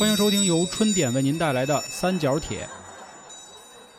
[0.00, 2.66] 欢迎收听由春点为您带来的三角铁。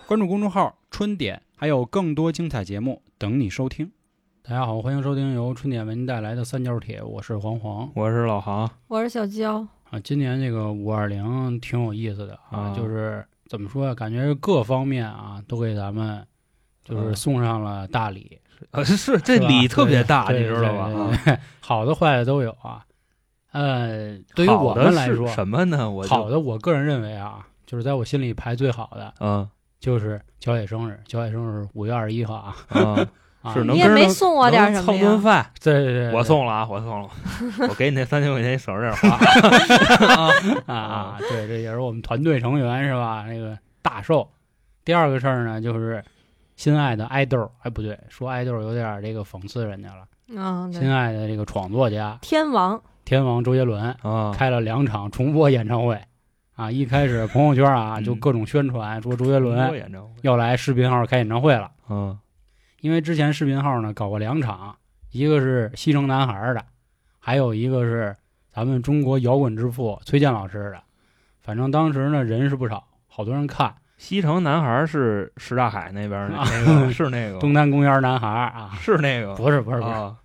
[0.07, 3.91] 关注公众号“春点”，还有更多精彩节目等你收听。
[4.41, 9.99] 大家好，欢迎收听由春点为您带来的三角铁，我是黄黄我是老航，我是小娇，啊。
[9.99, 13.93] 今年这个五二零挺有意思的啊，啊就是怎么说呀？
[13.93, 16.25] 感觉各方面啊都给咱们
[16.83, 18.39] 就是嗯送上了大礼，
[18.71, 21.39] 呃，是这礼特别大，你知道吧？
[21.59, 22.83] 好的坏的都有啊。
[23.51, 25.89] 呃，对于我们来说，什么呢？
[25.89, 29.47] 我就好的，我个人认为啊，就是在我心里排最好的嗯
[29.79, 33.07] 就是小野生日，小野生日五月二十一号啊，啊，
[33.41, 35.21] 啊是能你也没送我点什么能蹭顿？
[35.21, 37.09] 饭，对对对，我送了啊，我送了，
[37.67, 39.17] 我给你那三千块钱省着点花
[40.71, 43.25] 啊啊，对，这也是我们团队成员是吧？
[43.27, 44.29] 那个大寿。
[44.85, 46.03] 第二个事儿呢，就是
[46.55, 50.05] 心爱的爱豆，哎，不对，说爱豆有点这个讽刺人家了。
[50.27, 56.01] 嗯，心对，爱的这个创作家天王，天王周杰伦啊，开了两场重播演唱会
[56.55, 56.71] 啊！
[56.71, 59.69] 一开始朋友圈啊嗯就各种宣传说周杰伦
[60.21, 61.69] 要来视频号开演唱会了。
[61.89, 62.17] 嗯
[62.79, 64.77] 因为之前视频号呢搞过两场，
[65.11, 66.63] 一个是西城男孩的，
[67.19, 68.15] 还有一个是
[68.49, 70.81] 咱们中国摇滚之父崔健老师的。
[71.41, 73.75] 反正当时呢人是不少，好多人看。
[73.97, 80.15] 西城男孩是什刹海那边 那个是那个东单公园男孩啊，是那个不是不是不是、啊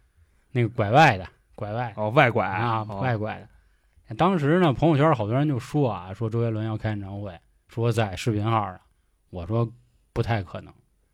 [0.53, 4.14] 那个拐外的拐外哦外拐啊哦外拐的。
[4.14, 8.78] 当时呢朋友圈好多人就说啊，说周杰伦要开演唱会，说在视频号上。
[9.30, 9.68] 我说
[10.12, 10.72] 不太可能，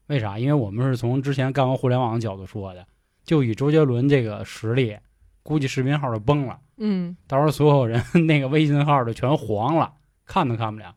[0.09, 0.39] 为啥？
[0.39, 2.87] 因为我们是从之前干过互联网的角度说的，
[3.25, 4.99] 就以周杰伦这个实力，
[5.43, 6.61] 估计视频号就崩了。
[6.77, 9.95] 嗯， 到时候所有人 那个微信号就全黄了，
[10.27, 10.95] 看都看不了。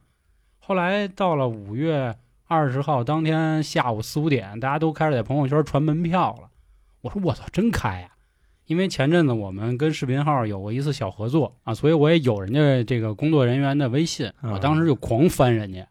[0.60, 2.16] 后来到了五月
[2.48, 6.50] 二十号当天下午四五点，大家都开始在朋友圈传门票了。
[7.02, 8.10] 我说我操，真开呀、
[8.66, 15.86] 因为前阵子我们跟视频号有过一次小合作啊，所以我也有人家这个工作人员的微信，嗯我当时就狂翻人家。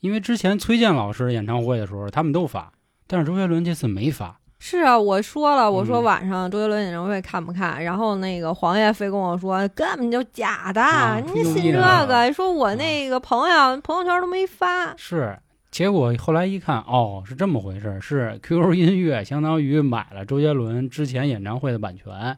[0.00, 2.72] 因为之前崔健老师演唱会的时候，他们都发，
[3.06, 4.38] 但是周杰伦这次没发。
[4.62, 7.82] 是啊，我说了，我说嗯晚上周杰伦演唱会看不看？
[7.82, 12.32] 然后那个黄爷非跟我说根本就假的，啊你信这个？
[12.32, 15.38] 说我那个朋友朋友圈都没发，是，
[15.70, 22.36] 结果后来一看，哦，是这么回事儿，是 QQ 音乐相当于买了周杰伦之前演唱会的版权，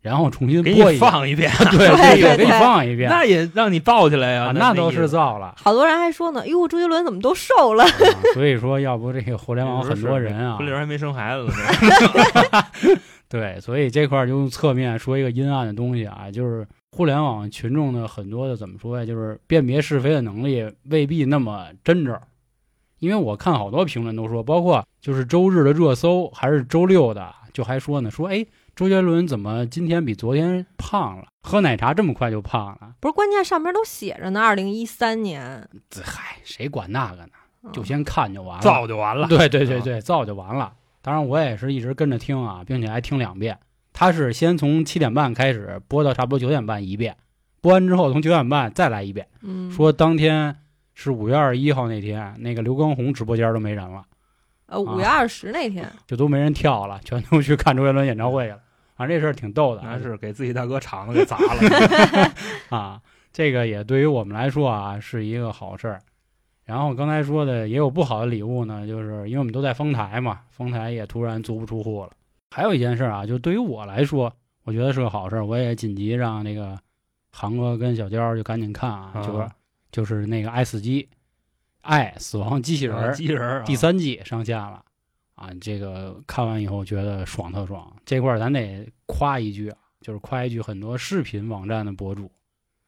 [0.00, 5.54] 然后重新给你播一遍，放一遍， 对对对给你放一遍，那也让你抱起来呀啊，，那都是造了。
[5.56, 7.82] 好多人还说呢，哟，周杰伦怎么都瘦了？
[7.82, 7.90] 啊
[8.34, 12.64] 所以说，要不这个互联网很多人啊婚，礼还没生孩子呢，
[13.28, 22.20] 对，所以这块儿就用侧面说一个阴暗的东西啊，就是互联网群众的很多的怎么说呀，就是辨别是非的能力未必那么真着。
[22.98, 28.44] 因为我看好多评论都说，包括就是周日的热搜还是周六的，就还说呢，说哎，
[28.74, 31.24] 周杰伦怎么今天比昨天胖了？
[31.42, 32.94] 喝奶茶这么快就胖了？
[33.00, 37.28] 不是，关键上面都写着呢，二零一三年，这嗨，谁管那个呢？
[37.64, 38.62] 嗯就先看就完了。
[38.62, 39.26] 造就完了。
[39.26, 40.72] 对对对对，造就完了。
[41.02, 43.58] 当然，我也是一直跟着听啊，并且还听两遍。
[43.92, 47.16] 他是先从七点半开始播到差不多九点半一遍，
[47.60, 49.26] 播完之后从九点半再来一遍。
[49.42, 50.54] 嗯，说当天
[51.00, 54.04] 是五月二十一号那天，那个刘畊宏直播间都没人了，
[54.66, 58.60] 呃五月二十那天，就都没人跳了，全都去看周杰伦演唱会去了。
[58.96, 62.32] 反啊，这事儿挺逗的啊，那是给自己大哥场子给砸了。
[62.76, 63.00] 啊，
[63.32, 66.00] 这个也对于我们来说啊是一个好事儿。
[66.64, 72.10] 然后刚才说的也有不好的礼物呢，就是因为我们都在丰台嘛，丰台也突然足不出户了。
[72.50, 74.32] 还有一件事啊，就对于我来说，
[74.64, 76.76] 我觉得是个好事儿，我也紧急让那个
[77.30, 79.48] 航哥跟小娇就赶紧看啊，啊就是
[79.90, 81.02] 就是那个《爱死机》
[81.80, 84.82] 《爱死亡机器人儿》机器人儿啊第三季上线了
[85.34, 85.50] 啊！
[85.60, 92.30] 这个看完以后觉得爽特爽，这块儿咱得夸一句啊，就是夸一句很多视频网站的博主，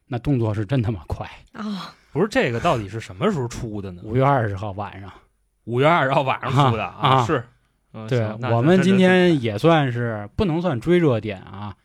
[0.07, 1.29] 那动作是真他妈快。
[1.53, 4.01] 啊，不是这个到底是什么时候出的呢？
[4.03, 5.11] 五月二十号晚上，
[5.63, 7.37] 五月二十号晚上出的啊是。
[7.93, 11.75] 嗯对我们今天也算是不能算追热点啊，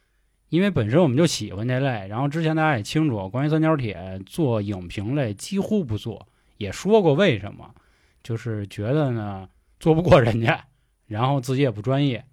[0.49, 6.27] 因为本身我们就喜欢这类，然后之前大家也清楚，关于三角铁做影评类几乎不做，
[6.59, 7.75] 也说过为什么，
[8.22, 9.48] 就是觉得呢
[9.81, 10.66] 做不过人家，
[11.07, 12.25] 然后自己也不专业。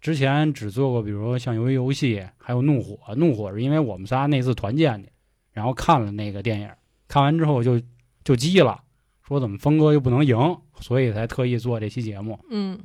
[0.00, 3.14] 之前只做过，比如说像鱿鱼游戏，还有怒火。
[3.14, 5.08] 怒火是因为我们仨那次团建去，
[5.52, 6.68] 然后看了那个电影，
[7.08, 7.80] 看完之后就
[8.22, 8.82] 就急了，
[9.26, 10.36] 说怎么峰哥又不能赢，
[10.78, 12.38] 所以才特意做这期节目。
[12.50, 12.78] 嗯，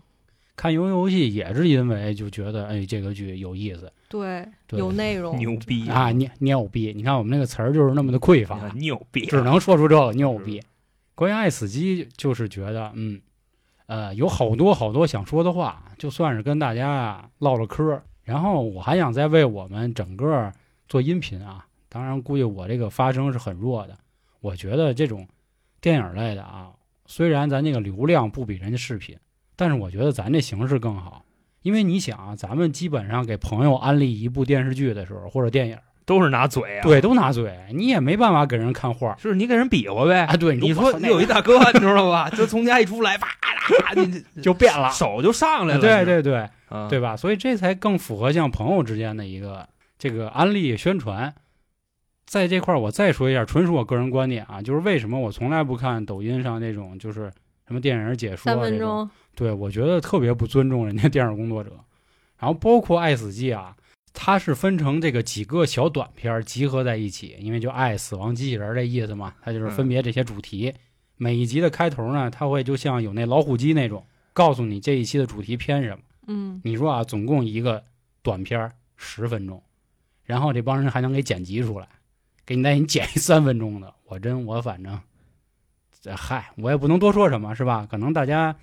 [0.55, 6.91] 看鱿鱼游戏也是因为就觉得哎这个剧有意思对，对有内容，牛逼啊，牛牛逼！
[6.95, 10.61] 你看我们那个词儿就是那么的匮乏，牛逼，只能说出这个牛逼。
[11.13, 13.21] 关于爱死机，就是觉得嗯，
[13.85, 18.03] 呃，有好多好多想说的话，就算是跟大家唠唠嗑儿。
[18.23, 20.51] 然后我还想再为我们整个
[20.87, 23.95] 做音频啊，当然，估计我这个发声是很弱的。
[24.39, 25.27] 我觉得这种
[25.81, 26.71] 电影类的啊，
[27.05, 29.15] 虽然咱这个流量不比人家视频，
[29.55, 31.23] 但是我觉得咱这形式更好。
[31.61, 40.25] 因为你想啊，咱们基本上给朋友安利一部电视剧的时候或者电影，都是拿嘴啊，对，都拿嘴，你也没办法给人看画就是你给人比划呗。
[40.25, 40.35] 啊。
[40.35, 42.29] 对，你说说有一大哥，你知道吧？
[42.29, 45.81] 就从家一出来，啪啦，你 这就变了，手就上来了。
[45.81, 47.15] 对对对，啊对吧？
[47.15, 49.67] 所以这才更符合像朋友之间的一个
[49.97, 51.33] 这个安利宣传。
[52.25, 57.31] 在这块儿，我再说一下，纯属我个人观点啊，就是为什么我从来不看抖音上那种就是
[57.69, 61.71] 什么电影解说、啊、三分这种钟，对我觉得特别不尊重人家电影工作者。
[62.39, 63.75] 然后包括《爱死机》啊，
[64.11, 70.73] 它是分成这个几个小短片集合在一起，因为就爱死亡机器人儿这意思嘛，它就是分别这些主题。
[71.15, 75.99] 每一集的开头呢，它会就像有那老虎机那种，告诉你这一期的主题偏什么。
[76.27, 77.83] 嗯，你说啊，总共一个
[78.23, 79.61] 短片十分钟，
[80.23, 81.87] 然后这帮人还能给剪辑出来，
[82.45, 84.99] 给你再给你剪一三分钟的，我真我反正，这
[86.15, 87.87] 嗨，我也不能多说什么，是吧？
[87.89, 88.55] 可能大家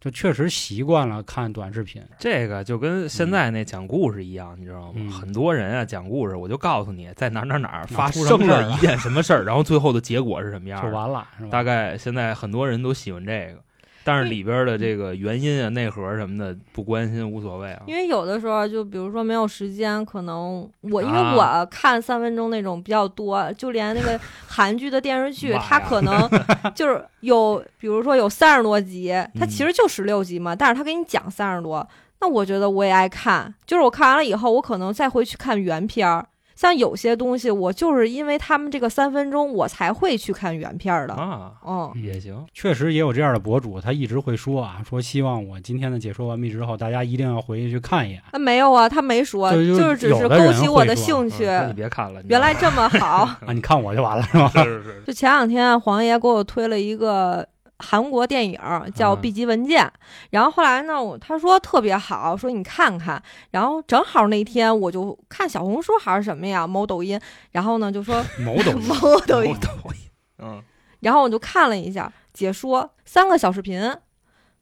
[0.00, 4.94] 就确实习惯了看短视频，这个就跟现在那讲故事一样，你知道吗？
[4.96, 10.90] 嗯很多人啊讲故事，我就告诉你在哪儿哪儿哪儿发出什生么事儿啊了一件什么事儿，然后最后的结果是什么样的。
[10.90, 11.48] 就完了，是吧？
[11.50, 13.62] 大概现在很多人都喜欢这个，
[14.04, 17.82] 但是里边的这个原因啊、内核什么的不关心无所谓啊。
[17.86, 26.28] 因为有的时候就比如说没有时间，可能我因为啊我看三分钟那种比较多，就连那个韩剧的电视剧， 它可能
[26.74, 31.86] 就是有，比如说有三十多集，它嗯其实就十六集嘛，但是它给你讲三十多，
[32.20, 36.26] 那我觉得我也爱看，就是我看完了以后，我可能再回去看原片儿。
[36.62, 41.14] 像有些东西，我就是因为他们这个三分钟，我才会去看原片儿的。
[41.14, 48.22] 啊，嗯，也行，确实也有这样的博主，他一直会说啊，说希望我今天的解说完毕之后，大家一定要回去去看一眼。
[48.32, 51.46] 那没有啊，他没说，就就就是只是勾起我的兴趣。
[51.46, 54.48] 那你别看了，原来这么好， 啊，你看我就完了是吧？
[54.54, 57.44] 是是是，就前两天黄爷给我推了一个
[57.82, 58.58] 韩国电影
[58.94, 59.84] 叫《嗯 B 级文件》，
[60.30, 67.20] 然后后来呢，我他说特别好，说你看看，然后正好那天我就看小红书还是什么呀，某抖音，
[67.50, 69.96] 然后呢就说 某抖音某抖音，抖音，
[70.38, 70.62] 嗯，
[71.00, 73.94] 然后我就看了一下解说，三个小视频，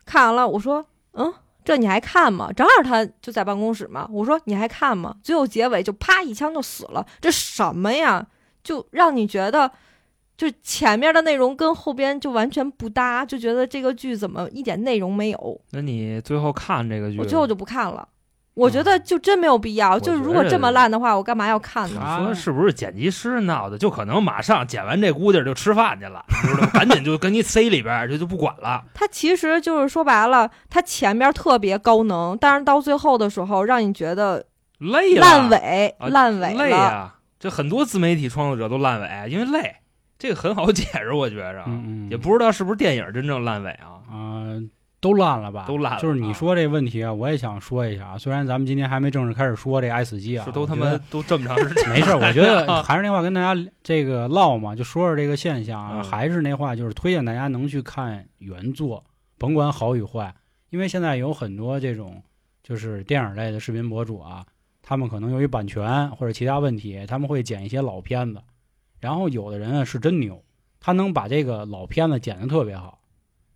[0.04, 1.32] 看完了，我说嗯。
[1.62, 2.50] 这你还看吗？
[2.56, 4.08] 正好他就在办公室嘛。
[4.10, 5.14] 我说你还看吗？
[5.22, 8.26] 最后结尾就啪一枪就死了，这什么呀？
[8.64, 9.70] 就让你觉得，
[10.40, 15.60] 就前面的内容跟后边就完全不搭，就觉得这个剧怎么一点内容没有？
[15.72, 18.08] 那你最后看这个剧，我最后就不看了。
[18.54, 19.92] 我觉得就真没有必要。
[19.96, 22.16] 我就是如果这么烂的话，我干嘛要看呢？
[22.18, 23.76] 你说是不是剪辑师闹的？
[23.76, 26.66] 就可能马上剪完这估计就吃饭去了，知道？
[26.72, 28.82] 赶紧就给你塞里边儿，就就不管了。
[28.94, 34.46] 他其实就是说白了，他前面特别高能，但是到最后的时候，让你觉得
[34.78, 36.64] 累了，烂尾，啊烂尾了。
[36.64, 39.76] 累呀、这很多自媒体创作者都烂尾，因为累。
[40.20, 43.98] 这个很好解释，我觉着，嗯嗯，也不知道是不是电影真正烂尾啊。
[44.08, 44.44] 啊、
[45.00, 45.64] 都烂了吧？
[45.66, 48.18] 都烂了就是你说这问题啊，我也想说一下啊。
[48.18, 52.18] 虽然咱们今天还没正式开始说这爱死机啊，是都他妈都这么长时间，没事儿。
[52.18, 56.02] 我觉得 还是那话，跟大家这个唠嘛，就说说这个现象啊。
[56.02, 59.02] 嗯还是那话，就是推荐大家能去看原作，
[59.38, 60.34] 甭管好与坏，
[60.68, 62.22] 因为现在有很多这种
[62.62, 64.44] 就是电影类的视频博主啊，
[64.82, 68.42] 他们可能由于版权或者其他问题，他们会剪一些老片子，
[69.00, 70.42] 然后有的人啊是真牛，
[70.78, 72.98] 他能把这个老片子剪得特别好。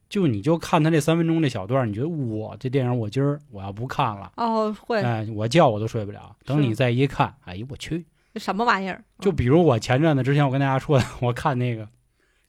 [0.08, 6.36] 就你就看他这三分钟这小段儿，你觉得我，这电影我今儿我要不看了，哦，会哎，我觉我都睡不了。
[6.44, 8.06] 等你再一看，哎呦我去！
[8.36, 9.02] 什么玩意儿？
[9.18, 11.84] 就比如我前阵子之前我跟大家说的，我看那个《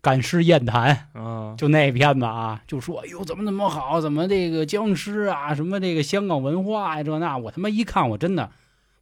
[0.02, 8.52] 赶尸宴谈》，啊，就那片子啊，就说哎呦怎么怎么好，怎么这个僵尸啊，什么这个香港文化呀、这那，我他妈一看我真的，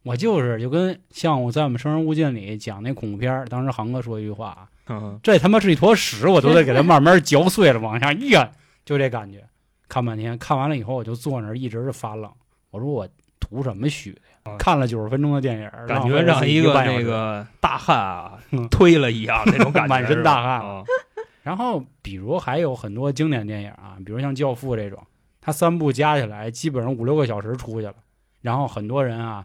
[0.04, 4.68] 我就是就跟像我在我们《生人勿近》里讲那恐怖片儿，当时航哥说一句话
[5.22, 8.52] 这他妈是一坨屎，我都得给它慢慢嚼碎了往下咽，
[8.84, 9.42] 就这感觉。
[9.88, 12.30] 看半天，看完了以后我就坐那儿一直是发愣，
[12.70, 13.08] 我说我
[13.40, 14.52] 图什么虚的呀？
[14.52, 20.84] 啊看了九十分钟的电影，感觉让一个那个大汉啊 嗯推了一样那种感觉， 满身大汗
[21.42, 25.02] 然后，比如还有很多经典电影啊，比如像《教父》这种，
[25.40, 27.94] 它三部加起来基本上五六个小时出去了，
[28.42, 29.44] 然后很多人啊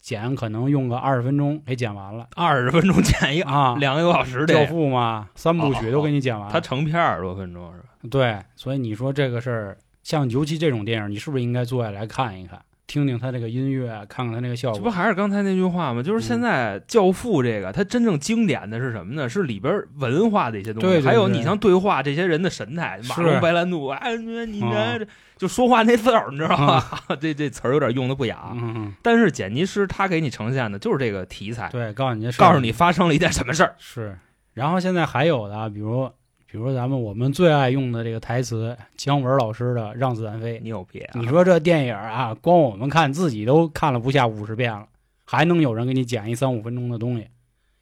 [0.00, 3.74] 剪可能用个二十分钟给剪完了 二十分钟剪一啊。
[3.76, 6.52] 两个多小时教得，父嘛，三部曲都给你剪完了。
[6.52, 7.88] 他成片二十多分钟是吧？
[8.10, 12.60] 对，所以你说这个事儿，像尤其这种电影，你是不是应该坐下来看一看？
[12.86, 14.90] 听听他这个音乐，看看他那个效果这不。
[14.90, 16.02] 还是刚才那句话吗？
[16.02, 19.28] 就是现在《教父》这个，它真正经典的是什么呢？
[19.28, 26.82] 是里边文化的一些东西，对对对还有你像对话这些人的神态，马龙白兰度，哎，你这就说话那字儿，你知道吗？
[27.20, 28.56] 这这词儿有点用的不雅。
[29.02, 33.74] 但是剪辑师他给你呈现的就是这个题材，对，告诉你告诉你发生了一件什么事儿。
[33.78, 34.16] 是。
[34.54, 36.10] 然后现在还有的啊，比如
[36.56, 40.58] 比如咱们我们最爱用的这个台词，姜文老师的《让子弹飞》。
[40.62, 41.20] 牛逼啊！
[41.20, 44.88] 你说这电影啊，光我们看自己都看了不下五十遍了，
[45.26, 47.26] 还能有人给你剪一三五分钟的东西？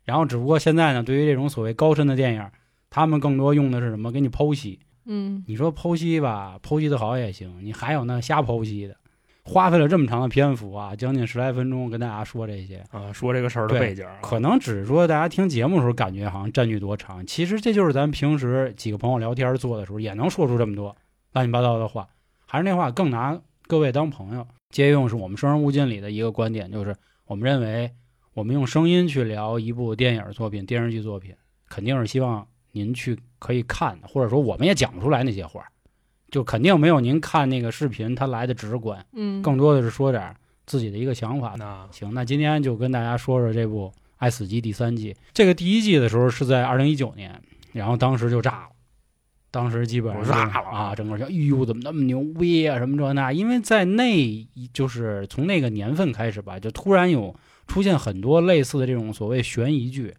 [0.02, 2.44] 然后只不过现在呢，对于这种所谓高深的电影，
[2.90, 4.10] 他们更多用的是什么？
[4.10, 4.80] 给你剖析。
[5.06, 8.96] 嗯，你说剖析吧，剖析的好也行，你还有那瞎剖析的，
[9.44, 20.96] 花费了这么长的篇幅啊，将近十来分钟跟大家说这些，啊，说这个事儿的背景，可能只是说大家听节目的时候感觉好像占据多长，其实这就是咱平时几个朋友聊天做的时候也能说出这么多
[21.32, 22.08] 乱七八糟的话。
[22.46, 24.46] 还是那话，更拿各位当朋友。
[24.70, 26.96] 借用是我们《生人勿近》里的一个观点，就是
[27.26, 27.90] 我们认为
[28.32, 31.32] 我们用声音去聊一部电影作品、电视剧作品，
[31.68, 35.64] 肯定是希望您去可以看的，或者说我们也讲不出来那些话，
[36.34, 40.34] 就肯定没有您看那个视频他来的直观，嗯，更多的是说点
[40.66, 41.54] 自己的一个想法。
[41.56, 43.86] 那行，那今天就跟大家说说这部
[44.16, 45.14] 《爱死机》第三季。
[45.32, 47.40] 这个第一季的时候是在二零一九年，
[47.72, 48.68] 然后当时就炸了，
[49.52, 57.32] 当时基本上炸了啊，整个就哎呦怎么那么牛逼啊什么这那，因为在那就是从那个年份开始吧，就突然有
[57.68, 60.12] 出现很多类似的这种所谓悬疑剧，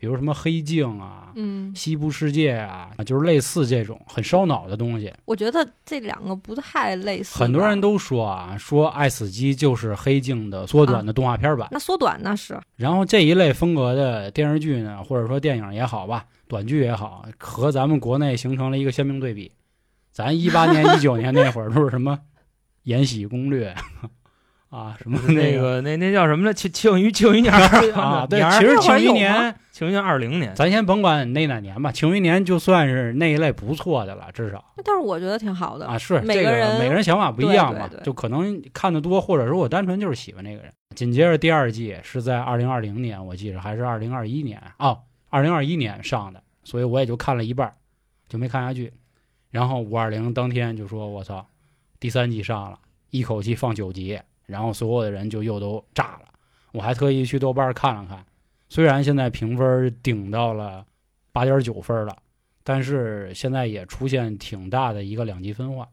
[0.00, 1.18] 比如什么黑镜啊。
[1.36, 7.38] 嗯，西部世界啊，就是类似这种很烧脑的东西，我觉得这两个不太类似。
[7.38, 11.68] 很多人都说啊，说《爱死机》就是黑镜的缩短的动画片版。
[11.70, 19.52] 那缩短那是，然后这一类风格的电视剧呢，或者说电影也好吧，短剧也好，和咱们国内形成了一个鲜明对比。
[20.10, 22.16] 咱一八年、 一九年那会儿都是什么
[22.82, 23.72] 《延禧攻略》
[24.70, 26.52] 啊，什么那个个那那叫什么来？
[26.52, 27.52] 庆庆余庆余年
[27.94, 29.34] 啊，对，其实《庆余年
[29.72, 35.86] 》，庆余年二零年，咱先甭管那哪年吧，《庆余年》就算是那一类不错的了，至少但是我觉得挺好的。
[35.86, 40.72] 啊，是这个每个人每个人想法不一样嘛，就可能看的多，或者说我单纯就是喜欢这个人。
[40.94, 47.74] 紧接着第二季是在二零二零年，我记着还是二零二一年哦，二零二一年上的，所以我也就看了一半儿，
[48.28, 48.92] 就没看下去。
[49.50, 51.44] 然后五二零当天就说：“我操，
[51.98, 52.78] 第三季上了，
[53.10, 56.28] 一口气放九集，然后所有的人就又都炸了。”
[56.72, 58.24] 我还特意去豆瓣儿看了看，
[58.68, 60.84] 虽然现在评分顶到了
[61.32, 62.16] 八点九分了，
[62.62, 65.88] 但是现在也出现挺大的一个两极分化。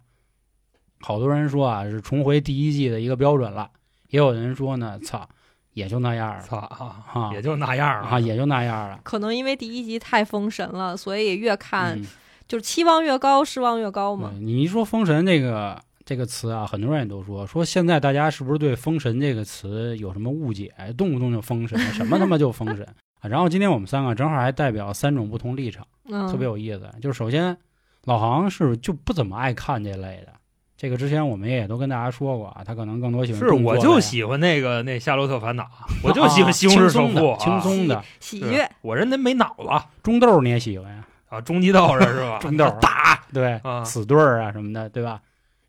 [0.99, 3.69] 好多人说啊，是重回第一季的一个标准了，
[4.09, 5.27] 也有人说呢，操，
[5.73, 8.99] 也就那样了操啊，啊也就那样了啊，也就那样了。
[9.03, 12.05] 可能因为第一集太封神了，所以越看、嗯
[12.47, 14.31] 就是期望越高，失望越高嘛。
[14.39, 20.73] 你一说“封神”这个这个词啊，很多人也都说说现在大家是不是对“封神”这个词有什么误解？
[20.97, 22.87] 动不动就封神，什么他妈就封神
[23.19, 23.27] 啊！
[23.27, 26.89] 然后今天我们三个正好还代表三种不同立场，嗯，特别有意思。
[27.01, 27.57] 就是首先，
[28.05, 30.31] 老杭是就不怎么爱看这类的，
[30.77, 35.63] 这个之前我们也都跟大家说过啊，他可能更多喜欢是，我就喜欢那个那《夏洛特烦恼
[36.03, 38.65] 》，我就喜欢《西红柿首富》啊，轻松的喜悦。
[38.81, 39.67] 我人家没脑子
[40.01, 41.05] 中豆你也喜欢呀？
[41.27, 42.37] 啊，终极斗士是吧？
[42.39, 45.19] 中豆打对，啊死对儿啊什么的，对吧？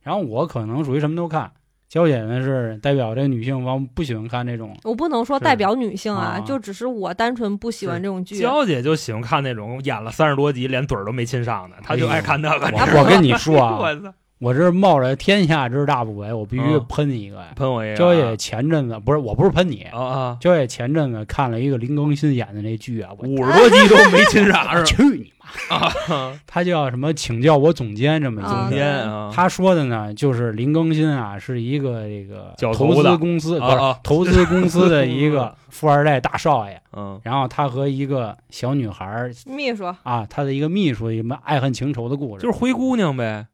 [0.09, 1.53] 然后我可能属于什么都看，
[1.87, 8.39] 娇姐呢是代表这女性方不喜欢看这种我不能说代表女性啊，啊就只是我单纯不喜欢这种剧。
[8.39, 12.71] 娇姐就喜欢看那种演了三十多集连嘴儿都没亲上的，她就爱看那个。
[12.73, 17.49] 我我跟你说啊， 我操，我这冒着天下之大不韪，我必须嗯喷一个呀。
[17.55, 25.31] 喷我一个娇姐前阵子不是，我不是喷你，啊啊，娇姐前阵子看了一个林更新演的那剧啊，五十多集都没亲上 去你？
[25.69, 27.13] 啊， 他叫什么？
[27.13, 28.71] 请叫我总监这么总。
[28.71, 36.81] 监啊，他说的呢，就是林更新啊，是一个这个投资公司，不是投资公司的一个 富二代大少爷。
[36.97, 43.47] 嗯然后他和一个小女孩儿秘书，啊，他的一个秘书，什么爱恨情仇的故事，就是灰姑娘呗。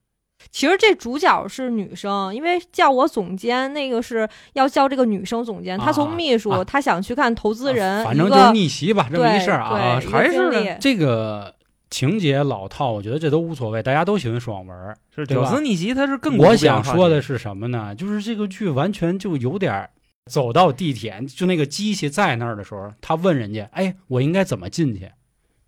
[0.50, 5.78] 其实这主角是女生，因为叫我总监，那个是要叫这个女生总监。
[5.78, 10.00] 啊她从秘书，啊她想去看投资人，反正就是逆袭吧，这么一事儿啊。
[10.10, 11.54] 还是这个
[11.94, 14.96] 情节老套，我觉得这都无所谓，大家都喜欢爽文儿。
[15.14, 17.94] 是对吧屌丝逆袭，它是更我想说的是什么呢？
[17.94, 19.88] 就是这个剧完全就有点儿
[20.28, 25.08] 走到地铁，就那个机器在那儿的时候，他问人家：“哎，我应该怎么进去？”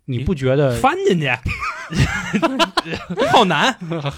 [0.03, 1.29] 你不觉得翻进去，
[3.31, 3.73] 浩南，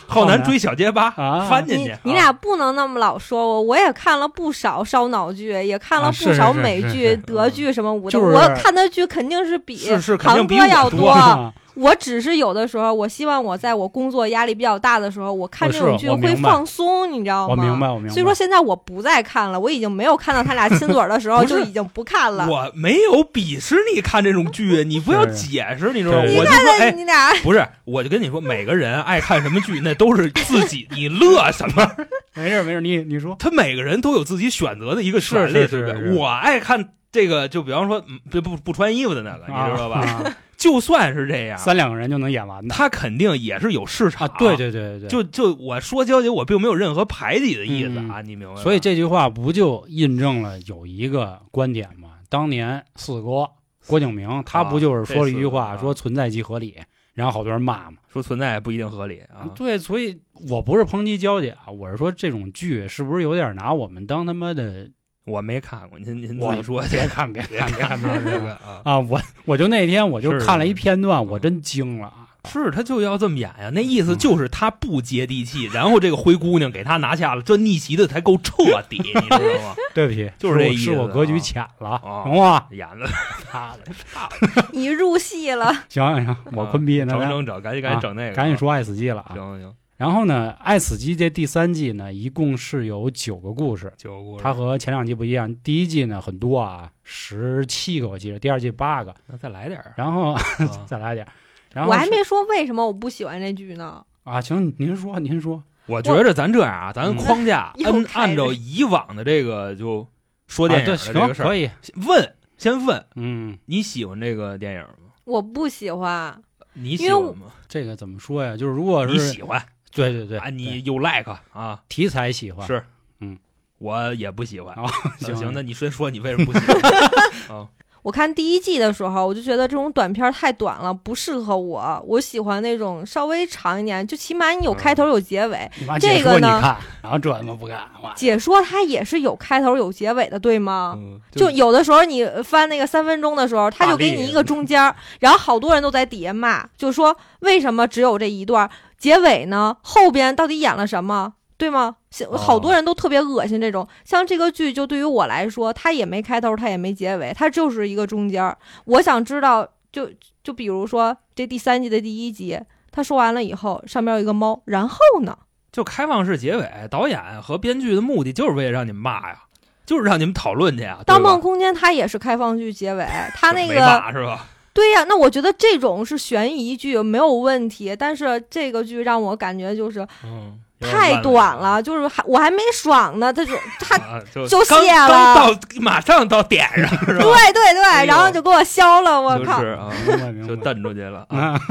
[0.08, 1.92] 浩南追小结巴，啊翻进去。
[1.92, 8.12] 啊你俩不能那么老说我，我也看了不少烧脑剧，也看了啊不少美剧、德剧什么舞的。
[8.12, 17.56] 就我看的剧肯定是比是是肯定要多啊 我只是有的时候，我希望我在我工作压力比较大的时候，我看这种剧会放松，你知道吗？
[17.56, 18.14] 我明白，我明白。
[18.14, 22.48] 所以说现在我不再看了，我已经没有看到他俩亲嘴儿的时候就已经不看了。
[22.50, 26.22] 我没有鄙视你看这种剧，你不要解释，你知道吗？
[26.24, 31.90] 对我就说，哎，你俩不是，我就跟你说，每个人爱看什么剧，那都是自己，你乐什么？
[32.36, 36.16] 没事没事，你你说他每个人都有自己选择的一个权利，是是对不对？
[36.16, 40.00] 我爱看这个，就比方说，嗯不不不穿衣服的那个，你知道吧？
[40.00, 44.28] 啊就算是这样，三两个人就能演完的他肯定也是有市场。
[44.28, 44.36] 啊！
[44.38, 48.62] 对对对对对，就就我说娇姐，我并没有任何排挤的意思啊，你明白吗？
[48.62, 52.10] 所以这句话不就印证了有一个观点吗？
[52.28, 53.50] 当年四哥
[53.88, 56.76] 郭敬明，他不就是说了一句话，说存在即合理，
[57.14, 57.98] 然后好多人骂嘛。
[58.12, 59.50] 说存在也不一定合理啊。
[59.56, 64.90] 对，所以我不是抨击娇姐啊，我是说这种剧是不是有点拿我们当他妈的？
[65.30, 66.98] 我没看过，您您自我己说去。
[66.98, 69.00] 别看别看别看别看别看这个啊，啊！
[69.00, 72.26] 我我就那天我就看了一片段，嗯我真惊了啊！
[72.50, 79.76] 是他就要这么演呀，那意思就是他不接地气，然后这个灰姑娘给他拿下了，这逆袭的才够彻底，你知道吗？
[79.94, 82.66] 对不起，就是这意思我是我格局啊浅了，啊行吗？
[82.72, 83.06] 演的
[83.52, 89.32] 他的你入戏了， 行行行，我坤逼整整整，赶紧赶紧整那个，赶紧说爱死机了啊！
[89.34, 95.54] 行行，然后呢，《爱死机》这第三季呢，一共是有九个故事，九个故事，它和前两季不一样。
[95.58, 100.42] 第一季呢很多啊，十七个我记得，第二季八个，那再来点儿然后啊
[100.88, 101.34] 再来点儿。
[101.74, 104.02] 然后我还没说为什么我不喜欢这剧呢。
[104.24, 110.08] 啊，行，您说您说，我觉着咱这样啊，咱嗯框架 按按照以往的这个就
[110.48, 111.70] 说电影行的这个事儿，可以，
[112.08, 115.12] 问先问嗯，你喜欢这个电影吗？
[115.26, 116.42] 我不喜欢，
[116.72, 117.46] 你因为我喜欢吗？
[117.68, 118.56] 这个怎么说呀？
[118.56, 119.62] 就是如果你是喜欢
[119.94, 120.52] 对对对，啊，对。
[120.52, 122.66] 你有 like 啊，题材喜欢。
[122.68, 122.84] 是，
[123.20, 123.38] 嗯，
[123.78, 124.74] 我也不喜欢。
[124.82, 124.86] 啊，
[125.20, 125.36] 行。
[125.36, 127.58] 行那你先说你为什么不喜欢。
[127.58, 127.68] 啊？
[128.02, 132.02] 我看第一季的时候，我就觉得这种短片太短了，不适合我。
[132.08, 135.70] 我喜欢那种稍微长一点，就起码你有开头有结尾。
[136.00, 138.14] 这个呢看，然后这怎么不看，哇。
[138.16, 140.94] 解说它也是有开头有结尾的，对吗？
[140.98, 144.82] 嗯就有的时候你翻那个三分钟的时候，他就给你一个中间，
[145.20, 149.78] 然后好多人都在底下骂，就说为什么只有这一段儿结尾呢？
[149.82, 151.34] 后边到底演了什么？
[151.58, 151.98] 对吗？
[152.38, 153.86] 好多人都特别恶心这种。
[154.06, 158.58] 像这个剧，就对于我来说，它也没开头，它也没结尾，它就是一个中间儿。
[158.86, 160.10] 我想知道，就
[160.42, 162.60] 就比如说这第三季的第一集，
[162.92, 165.38] 他说完了以后，上面有一个猫，然后呢？
[165.72, 169.44] 就开放式结尾，导演和编剧的目的就是为了让你们骂呀，
[169.86, 171.00] 就是让你们讨论去啊。
[171.04, 174.48] 《盗梦空间》它也是开放剧结尾，它那没个骂是吧？
[174.80, 187.24] 对呀，那我觉得这种是悬疑剧没有问题，但是这个剧让我感觉就是嗯，太短了，就是还我还没爽呢，他就 他啊，就就刚卸了刚到马上到点上 是吧？
[187.24, 189.60] 对对对，哎然后就给我消了，我靠！
[190.06, 190.56] 就是就。
[190.56, 191.38] 蹬出去了啊。
[191.40, 191.62] 啊，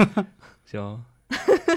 [0.70, 1.02] 行，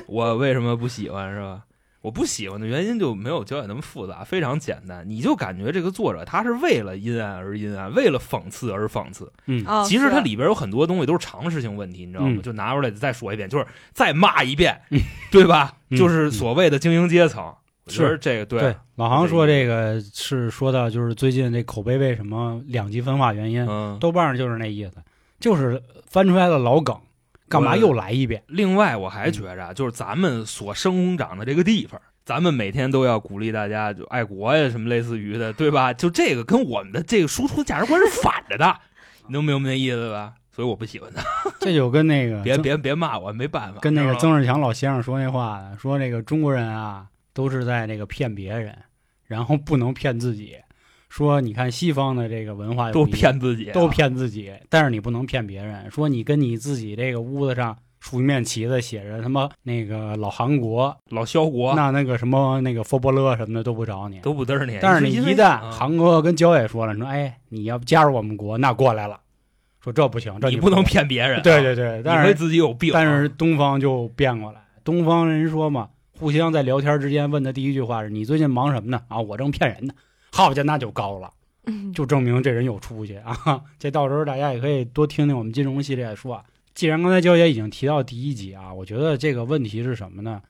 [0.07, 1.61] 我为什么不喜欢是吧？
[2.01, 5.07] 我不喜欢的原因就没有焦点那么复杂，非常简单。
[5.07, 9.31] 你就感觉这个作者他是为了阴暗而阴暗，为了讽刺而讽刺。
[9.45, 12.31] 嗯，哦其实它里边有很多东西都是常识性问题，你知道吗？
[12.35, 14.81] 嗯就拿出来再说一遍，就是再骂一遍，
[15.31, 15.73] 对吧？
[15.89, 17.53] 嗯就是所谓的精英阶层。
[17.87, 23.97] 是这个对对，老航说这个是说到就是最近这口碑为什么两极分化原因，嗯。
[23.99, 24.93] 豆瓣上就是那意思，
[25.39, 26.95] 就是翻出来的老梗，
[27.51, 28.41] 干嘛又来一遍？
[28.47, 35.93] 另外，我还觉着啊，就是咱们所生长的这个地方，咱们每天都要鼓励大家就爱国呀，什么类似于的，对吧？
[35.93, 38.75] 就这个跟我们的这个输出价值观是反着的，
[39.27, 40.33] 你能明白那意思吧？
[40.53, 41.23] 所以我不喜欢他，
[41.61, 43.79] 这就跟那个别别别骂我，没办法。
[43.79, 48.77] 跟那个曾仕强老先生说那话，说那个中国人啊都是在那个骗别人，
[49.25, 50.57] 然后不能骗自己。
[51.11, 55.91] 说你看西方的这个文化都骗自己啊，都骗自己，但是你不能骗别人。
[55.91, 64.19] 说你跟你自己这个屋子上竖一面旗子，写着他妈那个老韩国，老萧国那那个什么那个佛伯勒什么的都不找你。
[64.21, 64.79] 都不嘚你。
[64.81, 69.19] 但是你一旦啊韩国跟焦野说了，说哎你要加入我们国，那过来了，
[69.83, 70.85] 说这不行，这你不能能。
[70.85, 72.93] 骗别人啊，对对对，但是自己有病啊。
[72.93, 79.01] 但是东方就变过来，东方人说嘛，互相在聊天之间问的第一句话是你最近忙什么呢？
[79.09, 79.93] 啊，我正骗人呢。
[80.31, 81.31] 好家伙，那就高了。
[81.67, 83.61] 嗯就证明这人有出息啊！
[83.77, 86.43] 这到时候大家也可以多听听我们金融系列说啊。
[86.73, 90.41] 既然刚才焦姐已经提到第一集啊，我觉得这个问题是什么呢？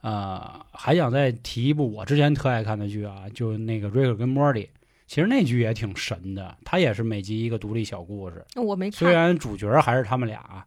[0.00, 4.60] 呃，还想再提一部我之前特爱看的剧啊，就那个《瑞克跟莫蒂》，
[5.06, 10.64] 其实那剧也挺神的，它也是每集一个独立小故事，我没虽，然主角还是他们俩啊，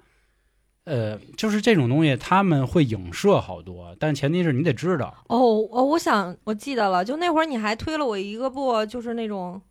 [0.85, 5.13] 呃，就是这种东西他们会影射好多，但前提是你得知道。
[5.27, 5.37] 哦
[5.71, 9.61] 哦，我想我记得了，就那会儿你还推了我一个部，就是那种。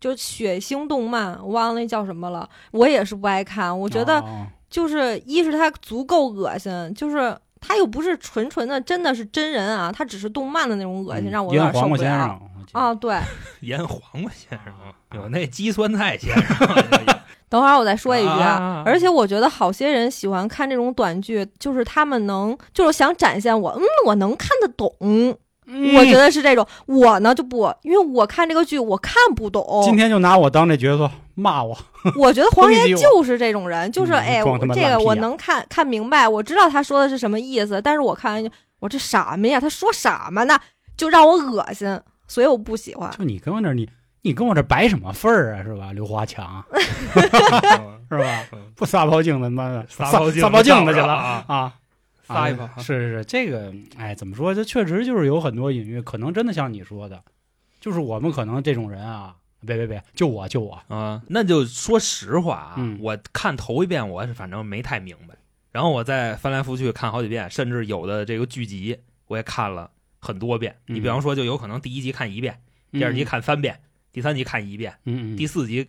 [0.00, 2.46] 就血腥动漫，我忘了那叫什么了。
[2.72, 11.96] 我也是不爱看，我觉得哦就是一是它足够恶心，就是它又不是纯纯的真的是真人啊，它只是动漫的那种恶心，让我有点受不了。
[11.96, 13.18] 黄瓜先生我记得啊，对，
[13.66, 14.74] 腌黄瓜先生，
[15.14, 16.68] 有那鸡酸菜先生。
[17.54, 24.92] 等会儿我再说一句啊而且我觉得好些人喜欢看这种短剧，就是他们能，就是想展现我，嗯，我能看得懂。
[25.00, 25.32] 嗯
[25.96, 29.80] 我觉得是这种，我呢就不，因为我看这个剧我看不懂。
[29.84, 31.78] 今天就拿我当这角色骂我，
[32.18, 39.60] 我觉得黄抨击我爷就是这种人，就是嗯哎，我这个我能看看明白，我知道他说的是什么意思，但是我看完就我这什么呀？
[39.60, 40.58] 他说什么呢？
[40.96, 43.08] 就让我恶心，所以我不喜欢。
[43.16, 43.88] 就你跟我那你
[44.24, 45.92] 你跟我这摆什么份儿啊，是吧？
[45.92, 46.64] 刘华强
[48.08, 48.46] 是吧？
[48.74, 51.74] 不撒泡镜子，妈的撒泡镜子撒泡镜子去了上啊啊！
[52.26, 54.54] 撒一泡啊是是是，这个哎，怎么说？
[54.54, 57.22] 这确实就是有很多隐喻，可能真的像你说的，
[57.80, 65.34] 就是我们可能这种人啊，别别别，就我就我，啊，那就说实话啊，嗯我看头一遍我是反正没太明白，
[65.70, 70.74] 然后我再翻来覆去看好几遍，甚至有的这个剧集我也看了很多遍。
[70.88, 72.58] 嗯你比方说，就有可能第一集看一遍，
[72.90, 73.78] 第二集看三遍，
[74.14, 75.86] 第三集看一遍，嗯嗯，第四集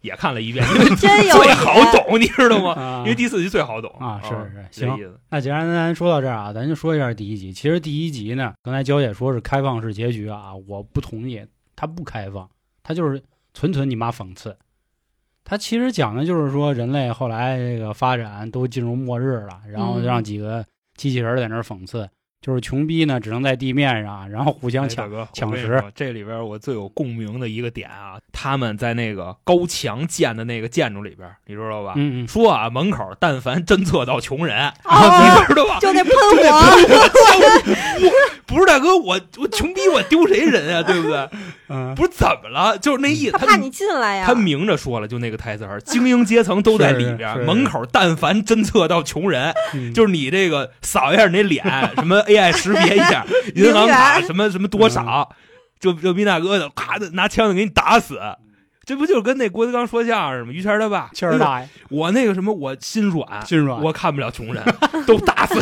[0.00, 2.72] 也看了一遍，因为真有最好懂，你知道吗？
[2.80, 4.28] 啊因为第四集最好懂啊是
[4.70, 7.52] 是行那既然咱说到这儿啊，咱就说一下第一集。
[7.52, 12.48] 其实第一集呢，刚才娇姐说是开放式结局啊，我不同意，它不开放，
[12.84, 13.20] 它就是
[13.54, 14.56] 纯纯你妈讽刺。
[15.42, 20.64] 它其实讲的就是说，人类后来这个发展都进入末日了，然后嗯让几个
[20.96, 22.08] 机器人在那儿讽刺，
[22.44, 25.10] 就是穷逼呢只能在地面上，然后互相抢。
[25.10, 31.94] 哎，抢食这里边我最有共鸣的一个点啊，他们在那个高墙建的那个建筑里边，你知道吧？
[31.96, 35.78] 嗯嗯，说啊，门口但凡侦测到穷人，哦，你知道吧？
[35.80, 37.80] 就那喷火，
[38.46, 40.82] 不是大哥，我我穷逼，我丢谁人啊？
[40.82, 41.28] 对不对？
[41.68, 42.76] 嗯，不是怎么了？
[42.76, 44.26] 就是那意思，他他怕你进来呀。
[44.26, 51.64] 他明着说了，就那个台词儿，精英阶层都在 里边，门口但凡侦测到穷人，嗯就是你这个扫一下你那脸，
[51.96, 55.28] 什么 AI 识别一下， 银行卡什么什么多少，
[55.78, 58.18] 就就逼大哥的，咔的拿枪就给你打死。
[58.86, 60.52] 这不就是跟那郭德纲说相声吗？
[60.52, 63.80] 于谦他爸，谦儿大爷，我那个什么，我心软，心软。
[63.80, 64.62] 我看不了穷人，
[65.06, 65.58] 都打死。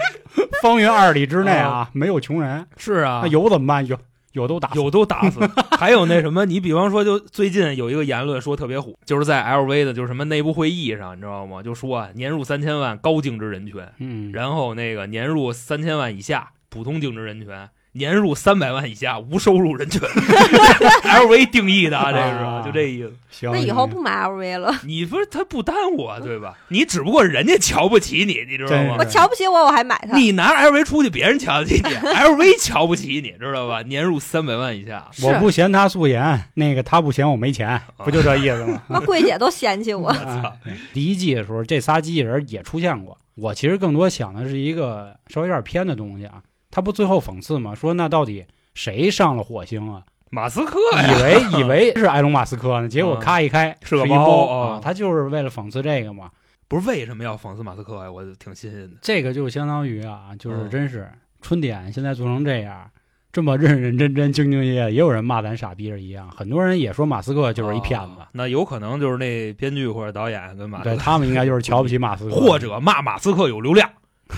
[0.62, 3.86] 方圆二里之内啊，没有穷人，是啊那，有怎么办？
[3.86, 3.98] 有
[4.34, 4.78] 有都打死。
[4.78, 5.40] 有都打死。
[5.80, 11.62] 还有那什么，你比方说，就最近有一个言论说特别火，就是在 LV 的，就是什么内部会议上，你知道吗？
[11.62, 17.48] 就说啊，年入三千万高净值人群，嗯，然后那个年入三千万以下普通净值人群，
[17.94, 20.00] 年入三百万以下无收入人群。
[21.04, 23.12] LV 定义的啊，这是啊就这意思。
[23.30, 26.54] 行，那以后不买 LV 了，你不是他不耽误啊，对吧？
[26.68, 29.04] 你只不过人家瞧不起你，你知道吗我？
[29.04, 30.16] 瞧不起我，我还买它。
[30.16, 33.82] 你拿 LV 出去，别人瞧得起你， LV 瞧不起你，知道吧？
[33.82, 38.82] 年入三百万以下，我不嫌他素颜，那个他不嫌我没钱，不就这意思吗？
[38.88, 40.08] 那柜姐都嫌弃我。
[40.08, 40.52] 啊
[40.92, 43.16] 第一季的时候，这仨机器人也出现过。
[43.36, 46.34] 我其实更多想的是一个稍微有点偏的东西啊。
[46.74, 47.72] 他不最后讽刺吗？
[47.72, 50.02] 说那到底谁上了火星啊？
[50.30, 56.28] 马斯克以，为 以为是埃隆马斯克呢，结果嗯咔一开是个包哦啊，他就是为了讽刺这个嘛。
[56.66, 58.10] 不是为什么要讽刺马斯克呀？
[58.10, 58.96] 我挺新鲜的。
[59.00, 61.08] 这个就相当于啊，就是嗯真是
[61.40, 62.90] 春点现在做成这样，
[63.30, 66.28] 这么认认真真、兢兢业业，也有人骂咱傻逼是一样。
[66.32, 73.88] 很多人也说马斯克就是一骗子，哦那有可能就是那编剧或者导演跟马斯克，对他们应该就是瞧不起马斯克，或者骂马斯克有流量，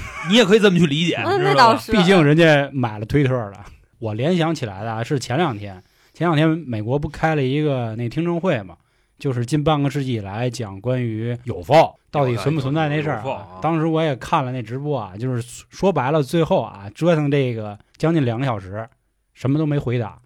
[0.28, 1.16] 你也可以这么去理解。
[1.24, 1.92] 嗯，知道吧那倒是。
[1.92, 3.64] 毕竟人家买了推特了。
[3.98, 5.82] 我联想起来的啊是前两天，
[6.12, 8.76] 前两天美国不开了一个那听证会嘛，
[9.18, 13.22] 就是近半个世纪以来讲关于有否到底存不存在那事儿。
[13.62, 18.86] 当时我也看了那直播啊，就是说白了，最后啊折腾这个将近两个小时，
[19.32, 20.18] 什么都没回答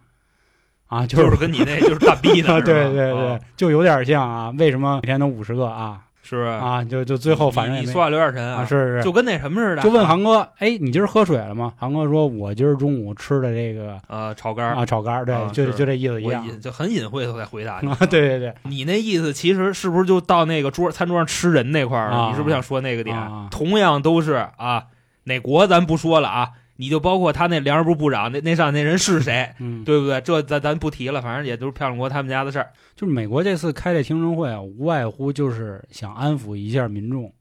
[0.86, 6.48] 啊，就就是是跟你那就是大逼的， 啊，对对对啊，就有点像啊，为什么每天都五十个啊是不是？
[6.48, 11.72] 啊，就就最后反正也你你说话留点神啊，是是就跟那什么似的，就问航哥，哎，你今儿喝水了吗？
[11.76, 16.46] 航哥说，我今儿中午吃的这个啊炒肝儿啊炒肝儿，对，啊就是就这意思一我样。
[16.46, 22.16] 隐就很隐晦的在回答 你啊，对对对，你那意思其实是不是就到那个桌餐桌上吃人那块儿了？
[22.16, 23.16] 啊你是不是想说那个点？
[23.16, 24.84] 啊同样都是啊，
[25.24, 30.18] 哪国咱不说了啊，你就包括他那粮食部部长那那上那人是谁， 嗯，对不对？
[30.22, 32.70] 这咱咱不提了，反正也都是漂亮国他们家的事儿。
[32.96, 37.32] 就是美国这次开这听证会啊，无外乎就是想安抚一下民众。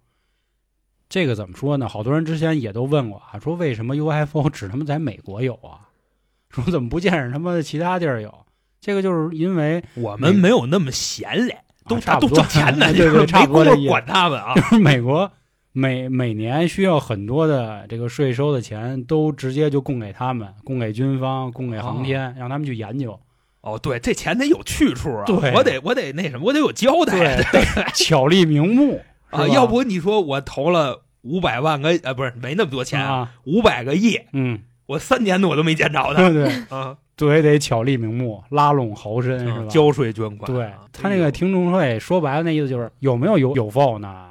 [1.08, 1.88] 这个怎么说呢？
[1.88, 5.88] 好多人之前也都问过啊，说为什么 UFO 只他妈在美国有啊？
[6.52, 8.46] 说怎么不见着他妈的其他地儿有？
[8.82, 13.90] 这个就是因为我们没有那么闲嘞，都啊差不多都挣钱呢，对 对，差没工夫不多这意思。
[13.90, 14.54] 管他们啊。
[14.56, 15.32] 就是美国
[15.80, 23.18] 每每年需要很多的这个税收的钱，都直接就供给他们，供给军方，供给航天，让他们去研究。
[23.62, 25.54] 哦，对，这钱得有去处啊，对。
[25.54, 27.42] 我得我得那什么，我得有交代。
[27.52, 27.64] 对，
[27.96, 36.46] 巧立名目啊，要不你说我投了五百万个，呃，不是没那么多钱，啊，五百个亿，嗯，我三年多我都没见着 对的。
[36.68, 39.66] 对，啊，对得巧立名目，拉拢豪绅是吧？
[39.70, 44.28] 交税捐款，对啊他那个听众会说白了那意思就是有没有有有否呢？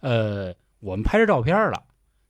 [0.00, 0.52] 呃，
[0.82, 1.82] 我们拍着照片了，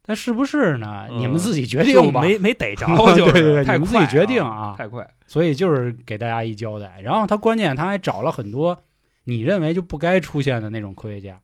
[0.04, 1.06] 但是不是呢？
[1.10, 2.20] 嗯你们自己决定吧。
[2.20, 7.00] 没没逮着， 对就是对对太你们自己快决定啊啊，太快，所以就是给大家一交代。
[7.02, 8.84] 然后他关键他还找了很多
[9.24, 11.40] 你认为就不该出现的那种科学家。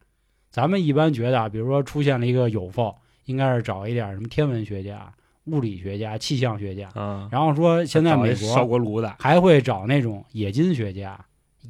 [0.51, 2.95] 咱们一般觉得啊，比如说出现了一个有否，
[3.27, 5.13] 应该是找一点什么天文学家、
[5.45, 6.89] 物理学家、气象学家。
[6.95, 11.19] 嗯，然后说现在美国烧国锅炉的还会找那种冶金学家、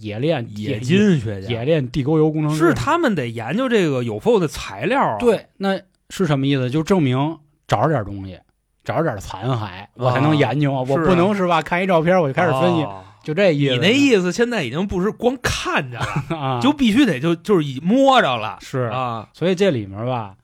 [0.00, 2.68] 冶炼冶金学家冶炼地沟油工程师。
[2.68, 5.80] 是他们得研究这个有否的材料啊，对，那
[6.10, 6.70] 是什么意思？
[6.70, 8.38] 就证明找着点东西，
[8.84, 10.80] 找着点残骸，我才能研究啊！
[10.80, 11.60] 我不能是吧？
[11.62, 13.74] 看一照片我就开始分析，哦就这意思。
[13.74, 20.36] 你那意思现在已经不是光看着了，啊，就必须得就就是已摸着了是啊，所以这里面吧，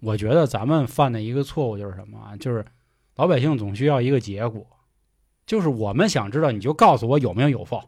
[0.00, 2.36] 我觉得咱们犯的一个错误就是什么啊？
[2.36, 2.62] 就是
[3.14, 4.66] 老百姓总需要一个结果，
[5.46, 7.80] 就是我们想知道，你就告诉我有没有有否，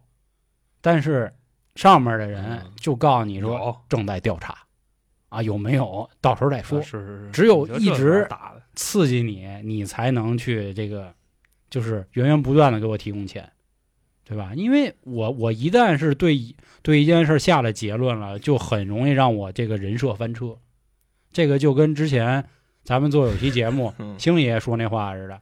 [0.88, 1.31] 但是
[1.74, 2.72] 上面的人嗯。
[2.77, 4.57] 就告诉你说正在调查，
[5.29, 6.09] 啊有没有？
[6.22, 6.81] 到时候再说。
[6.81, 6.88] 是。
[6.88, 11.12] 是是，只有一直打，刺激你，你才能去这个，
[11.68, 13.46] 就是源源不断的给我提供钱，
[14.24, 14.53] 对吧？
[14.55, 20.57] 因为我我一旦是对一对一件事下了结论了，就很容易让我这个人设翻车。
[21.31, 22.42] 这个就跟之前
[22.83, 24.18] 咱们做有期节目 嗯。
[24.18, 25.38] 星爷说那话似的，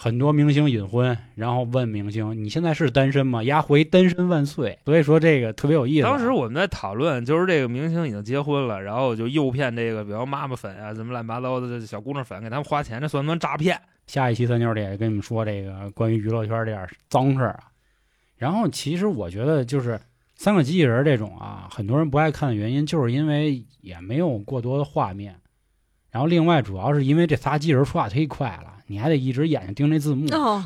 [0.00, 3.42] 很多明星隐婚，然后问明星你现在是单身吗？
[3.42, 4.78] 丫回单身万岁。
[4.84, 6.10] 所以说这个特别有意思啊。
[6.10, 13.76] 当时我们在讨论，就是这个明星已经结婚了，然后就诱骗这个，比如妈妈粉啊，什么乱七八糟的这小姑娘粉，给他们花钱，这算不算诈骗？
[14.06, 17.64] 下一期三角铁跟你们说这个关于娱乐圈这点脏事儿啊。
[18.36, 20.00] 然后其实我觉得就是
[20.36, 25.34] 三个机器人这种啊，很多人不爱看的原因，就是因为也没有过多的画面。
[26.10, 30.64] 然后另外主要是因为这仨机器人说话忒快了，你还得一直眼睛盯那字幕，哦，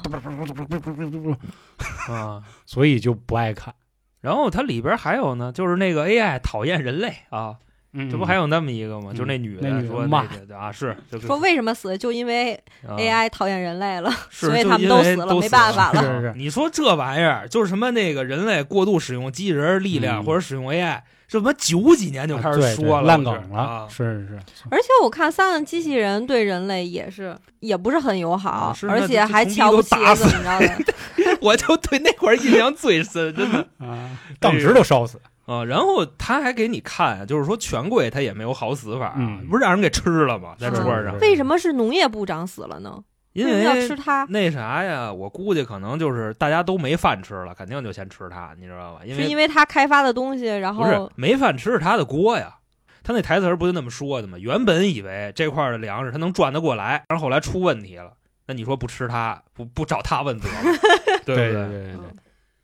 [2.09, 3.74] 啊，所以就不爱看。
[4.20, 7.57] 然后它里边还有呢，就是那个 AI 讨厌人类啊，
[7.92, 9.09] 嗯，这不还有那么一个吗？
[9.11, 11.98] 嗯就是那女的说骂那个啊，是说为什么死？
[11.98, 12.55] 就因为
[12.87, 16.00] 啊 AI 讨厌人类了，是所以他们都死了，没办法了。
[16.00, 21.00] 了是是你说这玩意儿就是什么那个人类过度使用机器人力量、嗯或者使用 AI，
[21.33, 24.38] 这他妈九几年就开始啊对对说了，烂梗了，啊，是是是，
[24.71, 30.95] 而且我看三个机器人对人类也是，也不是很友好，啊而且还瞧不起怎么着的。
[31.40, 35.18] 我就对那块儿印象最深，真的 啊，当时都烧死。
[35.47, 35.64] 啊。
[35.64, 39.18] 然后他还给你看，就是说权贵他也没有好死法
[39.49, 40.55] 不是让人给吃了吗？
[40.61, 43.03] 在桌上，为什么是农业部长死了呢？
[43.33, 44.27] 因为要吃它？
[44.29, 49.01] 那啥呀，我估计可能就是大家都没饭吃了，肯定就先吃它，你知道吧？
[49.05, 52.57] 因为是因为他开发的东西，然不是后没饭吃是他的锅呀。
[53.05, 54.38] 他那台词儿不就那么说的吗？
[54.38, 58.12] 原本以为这块儿的粮食他能转得过来，然后后来出问题了。
[58.47, 60.59] 那你说不吃它，不不找他问责吗？
[61.25, 62.01] 对不对对对对对。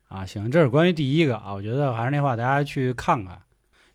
[0.07, 3.37] 啊，行，这是关于第一个啊，我觉得还是那话，大家去看看。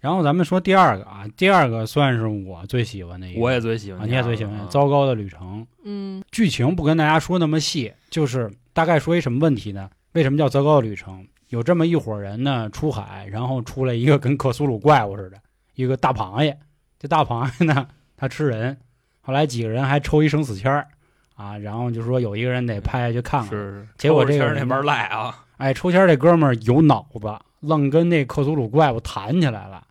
[0.04, 5.62] 然后咱们说第二个啊，第二个算是我最喜欢的一个，我也最喜欢你也最喜欢啊《糟糕的旅程》。
[5.82, 9.88] 嗯剧情不跟大家说那么细，就是大概说一什么问题呢？
[10.12, 11.26] 为什么叫糟糕的旅程？
[11.48, 15.38] 有这么一伙人呢，出海，然后出来一个跟克苏鲁怪物似的，
[15.74, 16.54] 一个大螃蟹。
[16.98, 18.76] 这大螃蟹呢，它吃人。
[19.22, 20.86] 后来几个人还抽一生死签儿
[21.34, 23.48] 啊，然后就说有一个人得派下去看看。
[23.48, 29.82] 是是结果抽这个人签儿那边赖啊，哎，抽签儿这哥们儿有脑子，愣跟那克苏鲁怪物谈起来了。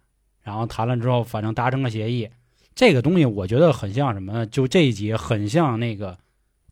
[0.43, 2.29] 然后谈了之后，反正达成了协议。
[2.75, 4.45] 这个东西我觉得很像什么呢？
[4.45, 6.17] 就这一集很像那个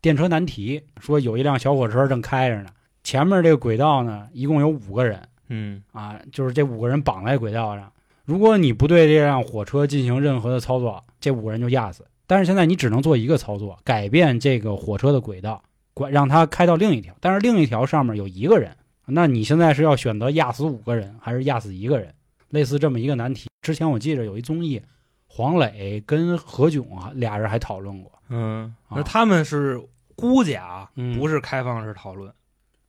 [0.00, 2.70] 电车难题，说有一辆小火车正开着呢，
[3.02, 7.90] 前面这个轨道呢一共有五个人嗯啊，就是这五个人绑在轨道上。
[8.24, 12.04] 如果你不对这辆火车进行任何的操作，这五个人就压死。
[12.26, 17.14] 但是现在你只能做一个操作，改变这个火车的轨道，管让它开到另一条。
[17.20, 18.74] 但是另一条上面有一个人，
[19.06, 22.12] 那你现在是要选择压死五个人，还是压死一个人？
[22.50, 23.48] 类似这么一个难题。
[23.62, 24.82] 之前我记着有一综艺，
[25.26, 28.12] 黄磊跟何炅啊俩人还讨论过。
[28.28, 29.80] 嗯，啊那他们是
[30.16, 32.30] 估计啊，嗯不是开放式讨论，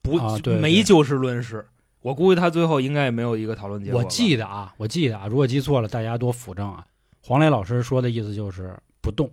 [0.02, 1.66] 不啊对对没就事论事。
[2.02, 4.02] 我估计他最后应该也没有一个讨论结果。
[4.02, 6.86] 我记得啊，我记得啊，如果记错了，大家多辅正啊。
[7.22, 9.32] 黄磊老师说的意思就是不动，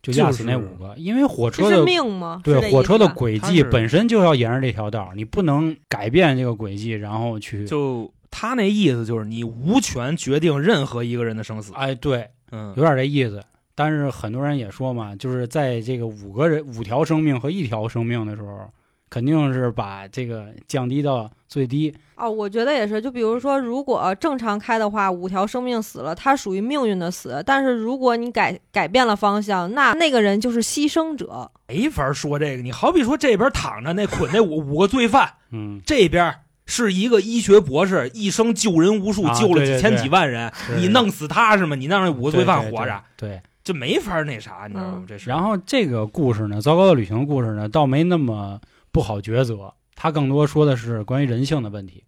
[0.00, 2.40] 就压死那五个，因为火车的命吗？
[2.44, 11.72] 对火车的轨迹本身就要沿着这条道，你不能改变这个轨迹，然后去就他那意思就是你无权决定任何一个人的生死。
[11.74, 13.40] 哎，对，嗯有点这意思。
[13.74, 18.68] 但是很多人也说嘛，就是在这个五个人五条生命和一条生命的时候，
[19.08, 21.94] 肯定是把这个降低到最低。
[22.16, 23.00] 哦，我觉得也是。
[23.00, 27.42] 就比如说，如果正常开的话，五条生命死了，它属于命运的死。
[27.44, 31.50] 但是如果你改改变了方向，那那个人就是牺牲者。
[31.68, 32.62] 没法说这个。
[32.62, 36.32] 你好比说这边躺着那捆那五五个罪犯，嗯，这边
[36.74, 40.50] 是一个医学博士，一生救人无数，啊救了几千对对对几万人。
[40.78, 41.76] 你弄死他是吗？
[41.76, 43.28] 你让那五个罪犯活着，对。
[43.28, 45.06] 对这没法那啥，你知道吗嗯？
[45.06, 45.30] 这是。
[45.30, 48.58] 然后这个故事呢，糟糕的旅行的故事呢，倒没那么
[48.90, 52.02] 不好抉择，它更多说的是关于人性的问题。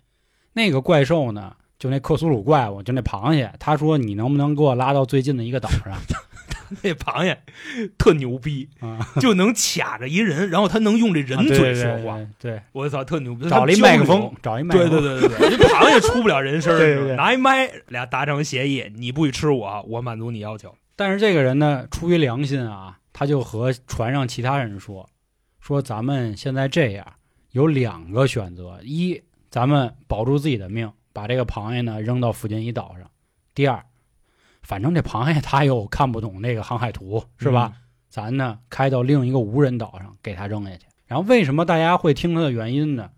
[0.55, 5.93] 那个怪兽呢，就那克苏鲁怪物，就那螃蟹，他说你能不能给我拉到最近的一个岛上
[6.83, 7.39] 那螃蟹
[7.99, 8.99] 特牛逼，啊？
[9.21, 12.19] 就能卡着一人，然后他能用这人嘴说话。
[12.39, 13.49] 对我操，特牛逼！
[13.49, 16.75] 找了一麦克风，找一麦克风，对对对对对，这螃蟹出不了人声
[17.17, 20.75] 拿一麦俩达成协议，你不许吃我，我满足你要求。
[20.97, 25.09] 但是这个人呢，出于良心啊，他就和船上其他人说，
[25.61, 27.05] 说咱们现在这样
[27.53, 33.07] 有两个选择：一，咱们保住自己的命，把这个螃蟹呢扔到附近一岛上；
[33.55, 33.85] 第二，
[34.65, 37.73] 反正这螃蟹它又看不懂那个航海图，是吧？
[38.09, 40.87] 咱呢开到另一个无人岛上给它扔下去。
[41.07, 43.11] 然后为什么大家会听他的原因呢？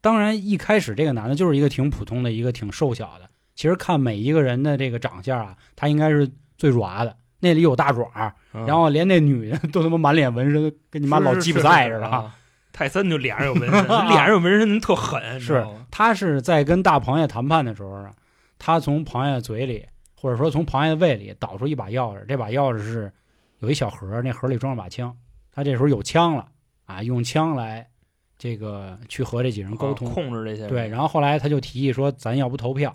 [0.00, 3.28] 当然，一开始这个男的就是一个挺普通的一个挺瘦小的。
[3.54, 7.16] 其实看每一个人的这个长相啊，他应该是最软的。
[7.40, 12.30] 那里有大爪，嗯然后连那女的都他妈满脸纹身，跟你妈老吉普赛似的。
[12.72, 18.10] 泰森就脸上有纹身， 脸上有纹身特狠，是他是在跟大螃蟹谈判的时候啊，
[18.58, 19.86] 他从螃蟹嘴里
[20.26, 23.12] 或者说从螃蟹的胃里倒出一把钥匙，这把钥匙是
[23.60, 25.16] 有一小盒，那盒里装了把枪。
[25.52, 26.48] 他这时候有枪了
[26.84, 27.88] 啊，用枪来
[28.36, 30.08] 这个去和这几人沟通。
[30.08, 30.68] 啊控制这些人。
[30.68, 32.92] 对，然后后来他就提议说，咱要不投票，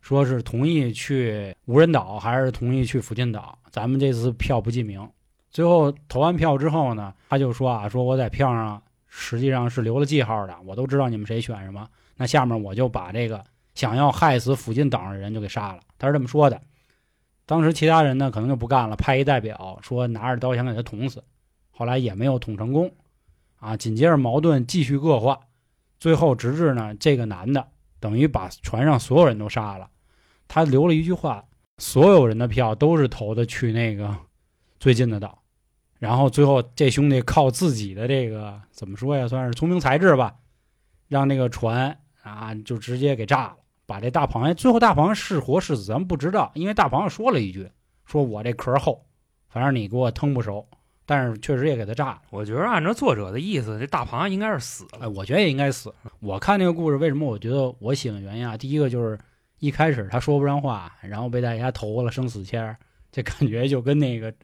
[0.00, 5.10] 说是同意去无人岛还是同意去附近岛，咱们这次票不记名。
[5.50, 11.88] 最后投完票之后呢，他就说啊，说我在票上实际上是留了记号的，我都知道你们谁选什么。
[12.16, 16.60] 那下面我就把这个想要害死附近岛上的人就给杀了，他是这么说的。
[17.46, 21.22] 当时其他人呢可能就不干了，派一代表说拿着刀想给他捅死，
[21.70, 22.90] 后来也没有捅成功，
[23.58, 25.40] 啊，紧接着矛盾继续恶化，
[25.98, 27.68] 最后直至呢这个男的
[28.00, 29.90] 等于把船上所有人都杀了，
[30.48, 31.44] 他留了一句话：
[31.78, 34.16] 所有人的票都是投的去那个
[34.78, 35.42] 最近的岛，
[35.98, 40.36] 然后最后这兄弟靠自己的这个怎么说呀，算是聪明才智吧，
[41.08, 43.56] 让那个船啊就直接给炸了。
[43.86, 47.70] 把这大螃蟹，最后大螃蟹是活是死咱们不知道，因为大螃蟹说了一句，
[48.04, 49.04] 说我这壳厚，
[49.48, 50.66] 反正你给我腾不熟，
[51.06, 52.22] 但是确实也给他炸了。
[52.30, 55.10] 我觉得按照作者的意思，这大螃蟹应该是死哎，了。
[55.10, 55.94] 我觉得也应该死。
[56.20, 58.56] 我看这个故事，为什么我觉得我喜欢原因啊？
[58.56, 59.18] 第一个就是
[59.58, 62.76] 一开始他说不上话，然后被大家投了生死签儿，
[63.12, 64.32] 这感觉就跟那个《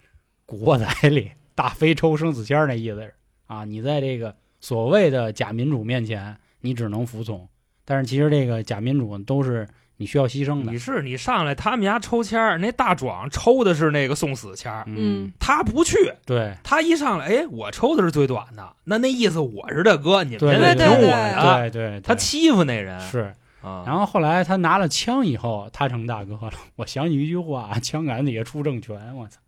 [0.47, 3.13] 古惑仔》里大飞抽生死签儿那意思
[3.47, 3.65] 啊！
[3.65, 7.49] 你在这个所谓的假民主面前，你只能服从，
[7.91, 10.79] 但是其实这个假民主都是你需要牺牲的你。
[10.79, 21.43] 是你上来他们家抽签儿，那大壮抽的是那个送死签儿，嗯，他不去，对他一上来，哎，我抽的是最短的，那那意思我是大哥，你们对对听我对对的。
[21.43, 23.35] 对对，对他欺负那人是。
[23.63, 26.53] 啊，然后后来他拿了枪以后，他成大哥了。
[26.77, 29.39] 我想起一句话：“枪杆底下出政权。”我操！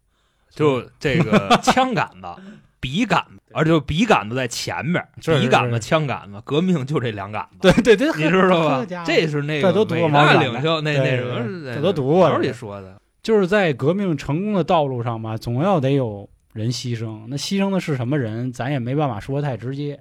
[0.51, 2.43] 就这个 枪杆子、
[2.83, 13.01] 笔杆子，而且就笔杆子在前面，是是笔杆子、枪杆子，革命就这两杆子，对对对，你知道吧这是那个这都读过伟大毛选领袖那那什么，这都读过书里这说的。
[13.23, 17.25] 就是在革命成功的道路上嘛，总要得有人牺牲。
[17.29, 20.01] 那牺牲的是什么人，咱也没办法说太直接。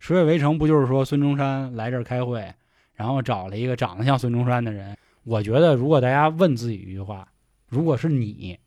[0.00, 2.52] 十月围城不就是说孙中山来这儿开会，
[2.94, 4.96] 然后找了一个长得像孙中山的人？
[5.22, 7.26] 我觉得，如果大家问自己一句话，
[7.68, 8.58] 如果是你，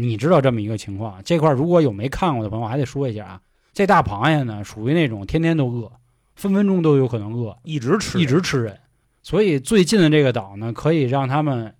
[0.00, 3.40] 你知道这么一个情况，这块儿如果有没看过的朋友，还得说一下啊。
[3.72, 5.92] 这大螃蟹呢，属于那种天天都饿，
[6.34, 8.78] 分分钟都有可能饿，一直吃，一直吃人。
[9.22, 11.72] 所以最近的这个岛呢，可以让他们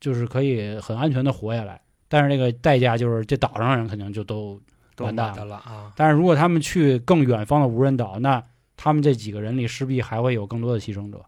[0.00, 4.60] 就是可以很安全的活下来，但是这个代价就是这岛上人肯定就都
[4.98, 5.92] 完蛋了啊！
[5.96, 8.42] 但是如果他们去更远方的无人岛，那
[8.76, 11.24] 他们这几个人里势必还会有更多的牺牲者。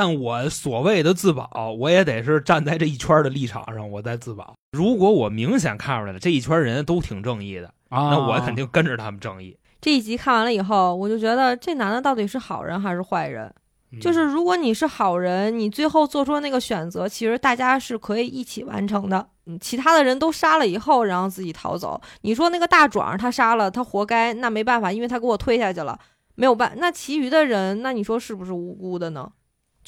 [0.00, 4.54] 但我所谓的自保，我也得是站在这一圈的立场上，我在自保。
[4.70, 9.58] 如果我明显看出来了，这一圈人都挺正义的，啊，那我肯定跟着他们正义。
[9.80, 13.52] 这一集看完了以后，我就觉得这男的到底是好人还是坏人？
[13.90, 19.26] 嗯就是如果你是好人，你最后做出那个选择，其实大家是可以一起完成的。
[19.46, 22.00] 嗯，其他的人都杀了以后，然后自己逃走。
[22.20, 25.98] 你说那个大壮他杀了，他活该，那没办法，因为他给我推下去了，
[26.36, 26.72] 没有办。
[26.76, 29.28] 那其余的人，那你说是不是无辜的呢？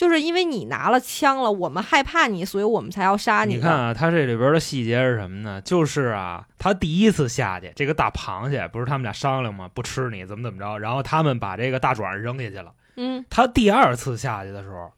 [0.01, 5.61] 就是因为你拿了枪了，我们害怕你，所以我们才要杀你你看啊，他这里边的细节是什么呢？
[5.61, 9.69] 就是啊，他第一次下去，这个大螃蟹不是他们俩商量吗？
[9.75, 12.73] 不吃你怎么怎么着，然后他们把这个大爪扔下去了。
[12.97, 14.91] 嗯，他第二次下去的时候，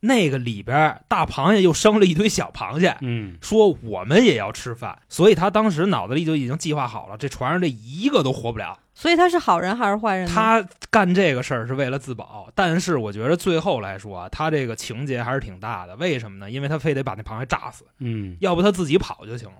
[0.00, 8.78] 那个里边大螃蟹又生了一堆小螃蟹，嗯，说我们也要吃饭，所以他当时脑子里就已经计划好了，这船上这一个都活不了。
[8.94, 10.32] 所以他是好人还是坏人呢？
[10.34, 15.94] 他干这个事儿是为了自保，但是我觉得最后来说啊，他这个情节还是挺大的。
[15.96, 16.50] 为什么呢？
[16.50, 19.58] 因为他非得把那螃蟹炸死，嗯，要不他自己跑就行了，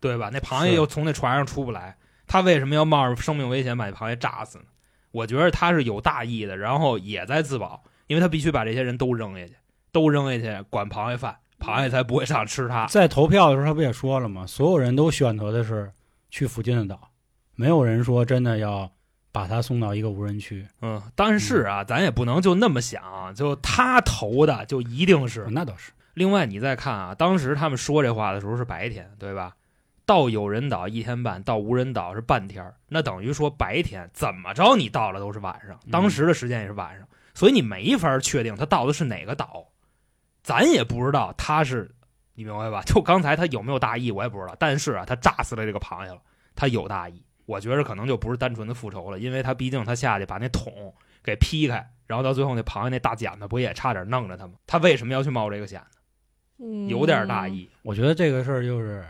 [0.00, 0.28] 对吧？
[0.30, 4.64] 那螃蟹又从那船上出不来，他为什么要冒着生命危险把那螃蟹炸死呢？
[5.12, 9.54] 我觉得他是有大义的，然后也在自保，因为他必须把这些人都扔下去，
[9.94, 12.84] 都扔下去管螃蟹饭，螃蟹才不会上吃它。
[12.88, 14.44] 在投票的时候，他不也说了吗？
[14.44, 15.92] 所有人都选择的是
[16.30, 17.08] 去附近的岛，
[17.54, 18.90] 没有人说真的要
[19.30, 20.66] 把他送到一个无人区。
[20.82, 25.46] 嗯，但是啊，咱也不能就那么想，就他投的就一定是。
[25.50, 29.54] 那倒是，另外，你再看啊，当时他们说这话的时候是白天，对吧？
[30.04, 39.66] 到有人岛一天半，到无人岛是半天儿，那等于说白天怎么着你到了都是晚上，当时的时间也是晚上，所以你没法确定他到的是哪个岛，
[40.44, 41.90] 咱也不知道他是，
[42.34, 42.82] 你明白吧？
[42.86, 46.20] 就刚才他有没有大意我也不知道，但是啊，他炸死了这个螃蟹了，
[46.54, 54.52] 他有大意，我觉着可能就不是单纯的复仇了，因为他毕竟他下去把那桶给劈开，然后到最后那螃蟹那大剪子不也差点弄着他吗？
[54.66, 55.80] 他为什么要去冒这个险
[56.58, 56.88] 呢？
[56.88, 57.48] 有点大。
[57.48, 57.68] 意。
[57.82, 59.04] 我觉得这个事儿就是，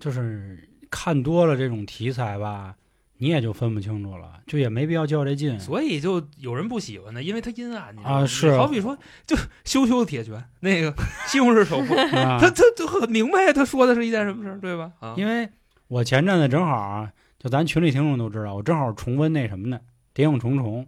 [0.00, 2.74] 就是看多了这种题材吧，
[3.20, 5.60] 你也就分不清楚了，就也没必要较这劲。
[5.60, 7.94] 所以就有人不喜欢他，因为他阴暗。
[7.98, 8.96] 啊是好比说，
[9.26, 10.94] 就羞羞铁拳那个
[11.28, 14.90] 西红柿首富，啊他他就很明白他说的是一件什么事儿，对吧？
[15.00, 15.48] 啊，因为
[15.88, 19.76] 我前阵子正好啊，就咱群里听众都知道，我正好重温那什么呢，
[20.14, 20.82] 《谍影重重》。《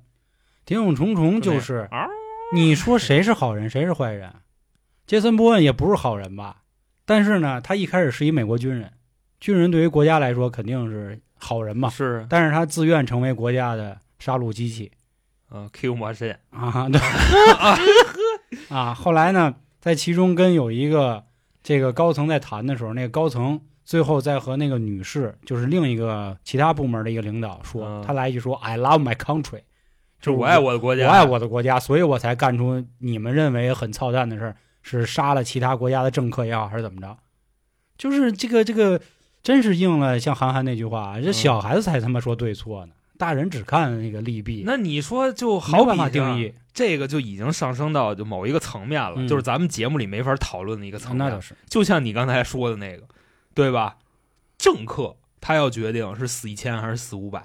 [0.65, 2.07] 谍影重重》就是啊，
[2.55, 4.33] 你说谁是好人，谁是坏人？
[5.07, 6.63] 杰森·波恩也不是好人吧？
[7.05, 8.93] 但是呢，他一开始是一美国军人，
[9.41, 11.91] 军人对于国家来说肯定是好人嘛。
[11.91, 14.91] 是但是他自愿成为国家的杀戮机器
[15.51, 17.01] 嗯，Q 模式啊，对
[18.71, 18.95] 啊。
[18.95, 21.25] 后来呢，在其中跟有一个
[21.63, 29.61] 这个高层在谈的时候，那个高层最后在和那个女士，就是另一个其他部门的一个领导说，嗯他来一句说：“I love my country。”
[30.23, 37.19] 就是我爱我的国家，我爱我的国家，所以我才干出你们认为很操蛋的事儿，是杀了其他国家的政客也好，还是怎么着？
[37.99, 39.01] 就是这个这个，
[39.43, 46.53] 真是应了像韩寒那句话，这小孩子才他妈说对错呢，大人只看那个利弊，那你说就好比有办法定啊义。
[46.73, 51.27] 这个就已经上升到就某一个层面了，嗯就是咱们节目里没法讨论的一个层面。
[51.27, 53.03] 那倒是，就像你刚才说的那个，
[53.53, 53.97] 对吧？
[54.57, 57.43] 政客他要决定是死一千还是死五百，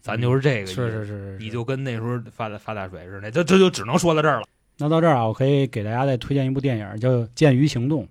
[0.00, 0.74] 咱就是这个意思。
[0.74, 4.46] 是是是是，你就跟那时候发大发大水似的，这这就只能说到这儿了。
[4.78, 8.04] 那到这儿啊，我可以给大家再推荐一部电影，叫《剑鱼行动》。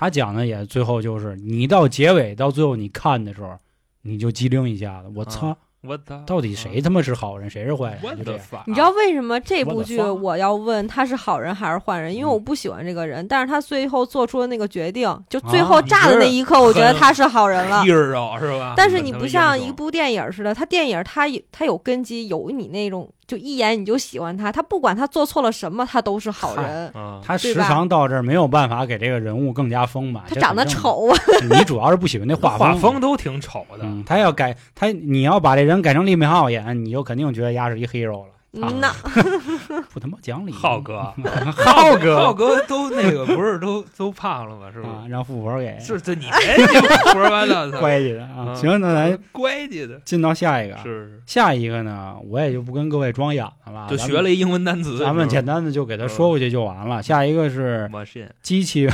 [0.00, 3.50] 他讲的也最后就是，你到结尾到最后你看的时候，
[4.00, 8.18] 你就机灵一下子，我操，我操，到底谁他妈是好人，谁是坏人？
[8.66, 12.14] 你知道为什么这部剧我要问他是好人还是坏人？
[12.14, 17.84] 因为嗯我不喜欢这个人，但是他最后做出的那个决定，就最啊后炸的那一刻，我觉得他是好人了。
[17.84, 18.14] 是
[18.58, 18.72] 吧？
[18.74, 26.90] 但是你不像一部电影似的，他电影他有他有根基，有你那种就一眼你就喜欢他，他不管他做错了什么，他都是好人。
[26.96, 30.24] 嗯，他时常到这儿没有办法给这个人物更加丰满。
[30.28, 31.16] 他长得丑啊，
[31.48, 33.00] 你主要是不喜欢那画画风。
[33.00, 33.84] 都挺丑的。
[33.84, 38.32] 嗯，他要改他，你要把这人改成李敏镐演，你就肯定觉得丫是一 hero 了。
[38.52, 38.92] 嗯呐，
[39.92, 40.52] 不他妈讲理。
[40.52, 41.12] 浩哥，
[41.56, 44.70] 浩哥，浩哥都 那个不是都都胖了吗？
[44.72, 45.06] 是啊，吧？
[45.08, 46.66] 让富婆给是这你别
[47.12, 48.46] 胡说八道， 操乖起来啊。
[48.48, 50.76] 嗯行，那咱乖叽的，进到下一个。
[50.78, 57.02] 是下一个呢，我也就不跟各位装哑了了，就学了一英文单词，咱们简单单的就给他说过去就完了。
[57.02, 57.90] 下一个是
[58.42, 58.86] 机器，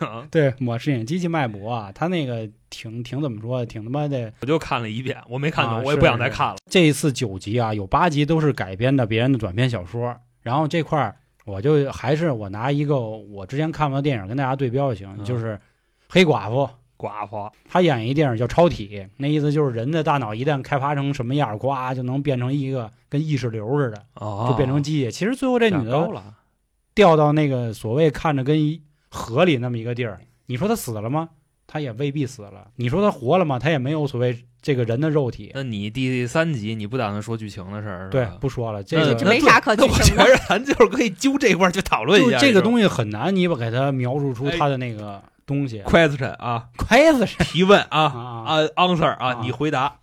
[0.00, 4.32] 啊对，抹视眼机器脉搏啊，他那个挺挺怎么说，挺他妈的。
[4.40, 6.56] 我就看了一遍，我没看懂，啊我也不想再看了。
[6.70, 10.14] 这一次九集啊，有八集都是改编的别人的短篇小说，
[10.48, 15.60] 然后这块儿我就还是我拿一个我之前看过的电影跟大家对标就行，嗯就是
[16.08, 16.66] 黑寡妇。
[16.96, 18.88] 寡妇，她演一电影叫《超体》，
[19.18, 25.08] 那意思就是人的大脑一旦开发成什么样，呱就能变成一个跟意识流似的，哦就变成机械。
[25.08, 26.10] 其实最后这女的
[26.94, 31.28] 掉到那个所谓看着跟一河里那么一个地儿，你说她死了吗？
[31.68, 32.66] 她也未必死了。
[32.76, 33.58] 你说他活了吗？
[33.58, 35.52] 他也没有所谓这个人的肉体。
[35.54, 40.24] 那你第三集你不打算说剧情的事儿是对吧？，不说了，这个这没啥可那我觉剧情的。
[40.24, 45.80] 着咱就是可以揪这块儿去讨论一下这个东西西很难，你把给他描述出他的那个东西。
[45.82, 49.98] question 啊，，question 提问啊啊啊 answer 啊啊，你回答，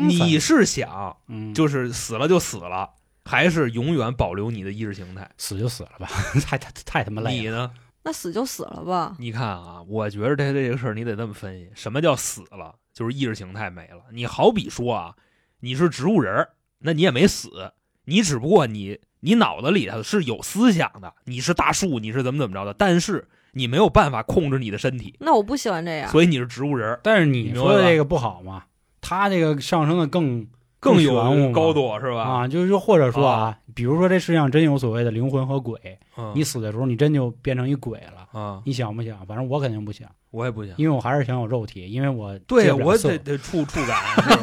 [0.00, 2.90] 你是想嗯就是死了就死了，
[3.24, 5.30] 还是永远保留你的意识形态？
[5.38, 6.06] 死就死了吧，
[6.46, 7.42] 太太太他妈累了。
[7.42, 7.70] 你呢？
[8.04, 9.16] 那死就死了吧。
[9.18, 12.74] 你看啊，我觉得这这个事儿你得这么分析，什么叫死了？
[12.92, 14.02] 就是意识形态没了。
[14.12, 15.14] 你好比说啊，
[15.60, 16.46] 你是植物人，
[16.78, 17.72] 那你也没死，
[18.04, 26.10] 你只不过你你脑子里头是有思想的，你是大树，你是怎么怎么着的，但是你没有办法控制你的身体，那我不喜欢这样。
[26.10, 28.64] 所以你是植物人，但是你说的这个不好吗？
[29.00, 30.46] 他这个上升的更
[30.84, 32.22] 更有高度是吧？
[32.22, 35.78] 啊，就是说或者说啊，比如说这世界上真有所谓的灵魂和鬼，
[36.18, 39.24] 嗯你死的时候你真就变成一鬼了，啊，你想不想？
[39.26, 40.74] 反正我肯定不想，我也不想。
[40.76, 43.98] 因为我还是想有肉体，因为我对我得得触触感，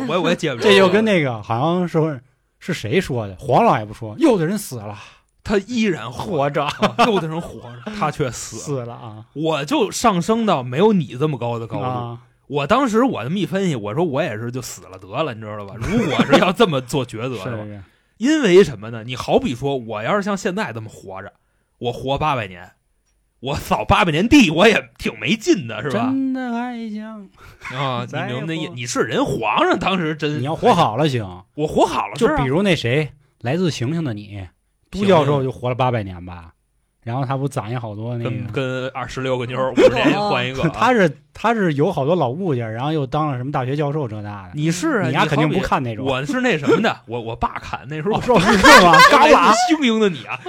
[0.09, 0.63] 我我也接不了。
[0.67, 2.19] 这就跟那个好像是
[2.59, 4.97] 是谁说的，黄老也不说，有的人死了，
[5.43, 6.67] 他依然活活着
[6.97, 8.61] 着，有的人活着，他却死了。
[8.63, 11.83] 死了啊我就上升到没有你这么高的高度。
[11.83, 12.19] 啊！
[12.51, 15.73] 我当时我这么一分析，我说我也是就死了得了，你知道吧？
[15.77, 17.63] 如果是要这么做抉择的话，
[18.17, 19.05] 因为什么呢？
[19.05, 21.31] 你好比说，我要是像现在这么活着，
[21.77, 22.69] 我活八百年，
[23.39, 26.07] 我扫八百年地，我也挺没劲的，是吧？
[26.07, 27.21] 真的还想，
[27.73, 28.67] 啊， 你明白那意？
[28.67, 31.23] 思你是人皇上，当时真你要活，好了行。
[31.55, 34.45] 我活好了，就比如那谁，来自星星的你，
[34.89, 36.53] 都教授就活了八百年吧，
[37.03, 38.51] 然后他不攒下好多那跟个。
[38.51, 40.69] 跟二十六个妞儿，五十年 换一个啊。
[40.73, 44.51] 他是他是有好多老物件，然后又当了什么大学教授这那的。
[44.53, 46.05] 你是啊，你丫肯定不看那种。
[46.05, 48.93] 我是那什么的，我我爸看那时候哦，我是是是吗？
[49.11, 49.53] 高了啊！
[49.67, 50.39] 星星的你啊！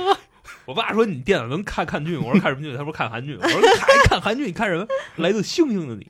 [0.64, 2.24] 我爸说你电脑能看看剧吗？
[2.28, 2.76] 我说看什么剧？
[2.76, 3.36] 他说看韩剧。
[3.36, 4.46] 我说还看韩剧？
[4.46, 4.86] 你看什么？
[5.16, 6.06] 来自星星的你。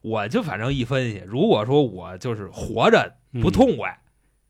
[0.00, 3.96] 我就反正一分析，如果说我就是活着不嗯痛快，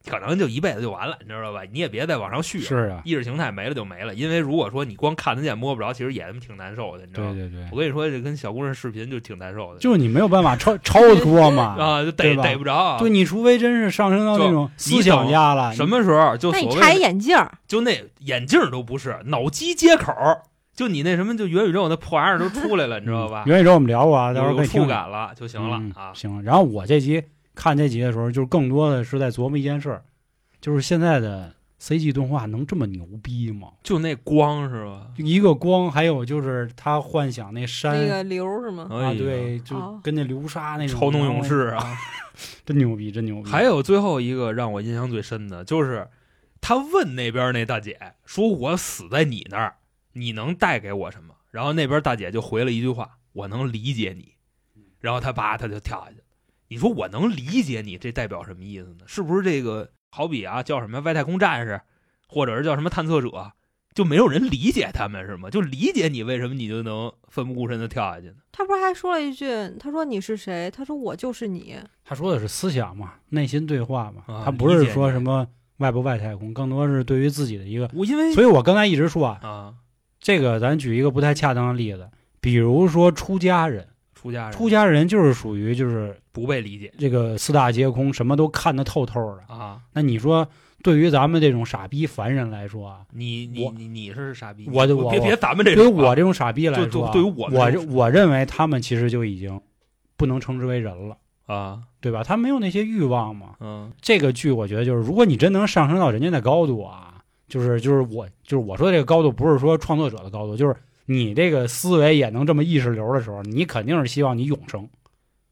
[0.09, 1.63] 可能就一辈子就完了，你知道吧？
[1.71, 2.65] 你也别再往上续了。
[2.65, 7.33] 是啊，意识形态没了就没了，因为如果说你光看得见摸不着，其实也挺难受的，你知道吗？
[7.35, 11.77] 对对对，我跟你说，这跟小姑娘视频就挺难受的，就是你没有办法超超脱嘛。
[11.79, 12.99] 啊， 就逮逮不着。
[12.99, 20.13] 对你除非真是上升到那种思想家了，什么时候就所谓的眼镜儿，就那眼镜都不是，脑机接口，
[20.75, 23.45] 就你那什么，就元宇宙那破玩意儿都出来了，你知道吧？
[23.47, 26.13] 元宇宙我们聊过啊，到时候可以听触感了就行了嗯啊。
[26.15, 27.23] 行，然后我这集
[27.55, 30.05] 看这集的时候，就是更多的是在琢磨一件事儿，
[30.61, 33.73] 就是现在的 CG 动画能这么牛逼吗？
[33.83, 35.09] 就那光是吧？
[35.17, 38.89] 就一个光，还有就是他幻想那山那个流是吗？
[38.91, 41.97] 啊，对，就哦跟那流沙那种超能勇士啊，
[42.65, 43.51] 真牛逼，真牛逼。
[43.51, 46.09] 还有最后一个让我印象最深的就是，
[46.61, 49.75] 他问那边那大姐说：“我死在你那儿，
[50.13, 54.35] 你能带给我什么？”然后那边大姐就回了一句话：“我能理解你。”
[55.01, 56.25] 然后他叭他就跳下去了。
[56.73, 59.05] 你说我能理解你，这代表什么意思呢？
[59.07, 61.83] 是不是这个好比啊，叫什么外太空战士，
[62.27, 63.53] 或者是叫什么探测者，
[63.95, 65.51] 就没有人理解他们是吗？
[65.51, 68.37] 就理解你为什么你就能奋不顾身的跳下去呢？
[68.53, 69.47] 他不是还说了一句，
[69.79, 70.71] 他说你是谁？
[70.71, 71.77] 他说我就是你。
[72.07, 75.47] 他说的是思想嘛，内心对话嘛，啊他不是说什么
[75.77, 77.91] 外不外太空，更多是对于自己的一个。
[77.93, 79.75] 我因为所以我刚才一直说啊，啊，
[80.19, 82.09] 这个咱举一个不太恰当的例子，
[82.41, 83.89] 比如说出家人，
[84.23, 89.53] 出家人出家人就是属于就是不被理解这个四大皆空，什么都看得透透的。
[89.53, 89.81] 啊。
[89.93, 90.47] 那你说，
[90.81, 99.61] 对于咱们这种傻逼凡人来说啊，你你你你是傻逼，我就我我别别咱们这对于我这种傻逼来说对于我我我认为他们其实就已经
[100.17, 101.17] 不能称之为人了，
[101.47, 102.23] 啊，对吧？
[102.23, 103.57] 他没有那些欲望嘛。
[103.59, 107.15] 嗯这个剧我觉得就是，如果你真能上升到人家的高度啊，
[107.49, 110.77] 就是就是我就是我说的这个高度，不是说创作者的高度，就是
[111.07, 114.89] 你这个思维也能这么意识流的时候，你肯定是希望你永生，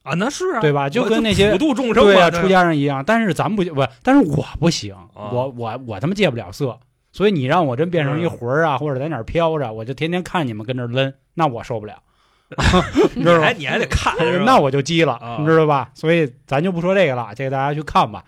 [0.03, 3.05] 啊，那是啊，对吧就跟那些普度众生啊，出家人一样。
[3.05, 6.78] 但是咱不不，但是我不行，啊我我我他妈戒不了色，
[7.12, 11.94] 所以你让我真变成一嗯魂儿啊，或者在哪儿飘着，我就天天看你们跟这儿抡，那我受不了，
[13.14, 13.53] 你还？
[13.55, 15.90] 你还得看，那我就急了，啊你知道吧？
[15.94, 18.24] 所以咱就不说这个了，这个大家去看吧。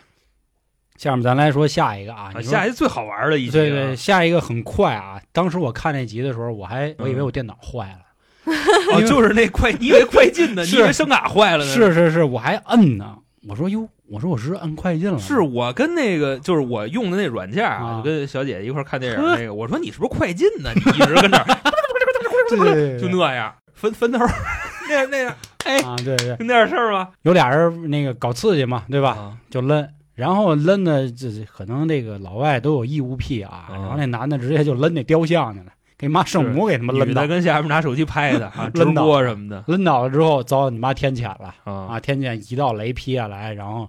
[1.03, 5.21] 下面咱来说下一个啊，啊下一个最好玩的一集啊，对对，下一个很快啊！
[5.33, 8.55] 当时我看那集的时候，我还我以为我电脑坏了，
[8.95, 10.63] 哦，就是那快，你以为快进呢？
[10.71, 11.73] 你以为声卡坏了呢？
[11.75, 13.17] 是是是，我还摁呢。
[13.49, 20.71] 我说哟，我说我是摁快进了，是我跟那个就是我用的那软件啊就跟小姐姐一块看电影 那个，我说你是不是快进呢？
[20.73, 21.45] 你一直跟那
[23.01, 24.21] 就那样分分头，
[24.89, 25.35] 那样那样，
[25.65, 27.09] 哎，啊，对对，就那点事儿吗？
[27.23, 29.11] 有俩人那个搞刺激嘛，对吧？
[29.19, 33.73] 啊就抡，然后扔的这这可能这个老外都有异物癖啊，啊。
[33.73, 39.65] 然后那男的直接就扔那雕像去了，给妈圣母给他们扔倒，女的跟下面拿手机拍的啊， 直抡倒播什么的。
[39.69, 41.73] 抡倒了之后遭你妈天谴了啊。
[41.73, 42.01] 啊！
[42.01, 43.89] 天谴一道雷劈下来，然后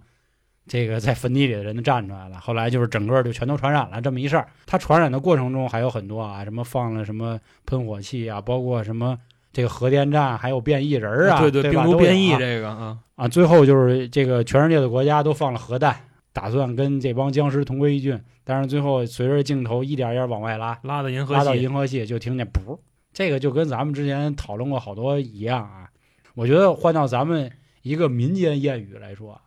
[0.66, 4.48] 这个在坟地里的人都站出来了，后来就是整个就全都传染了这么一事儿。
[4.66, 9.18] 他传染的过程中还有很多啊，什么放了什么喷火器啊，包括什么
[9.52, 15.96] 这个核电站，还有变异人儿啊，对对吧病毒变异这个啊，啊，最后就是这个全世界的国家都放了核弹
[16.34, 22.78] 打算跟这帮僵尸同归于尽，但是最后随着镜头一点一点往外拉，拉到银河拉到系，银河系就听见噗，
[23.14, 25.90] 这个就跟咱们之前讨论过好多一样啊。
[26.34, 27.52] 我觉得换到咱们
[27.84, 29.40] 一个民间谚语来说，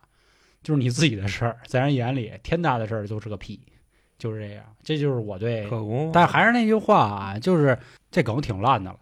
[0.63, 3.59] 就是你自己的事儿，在人眼里天大的事儿都是个屁，
[4.17, 4.63] 就是这样。
[4.81, 7.77] 这就是我对可，但还是那句话啊，就是
[8.09, 8.99] 这梗挺烂的了，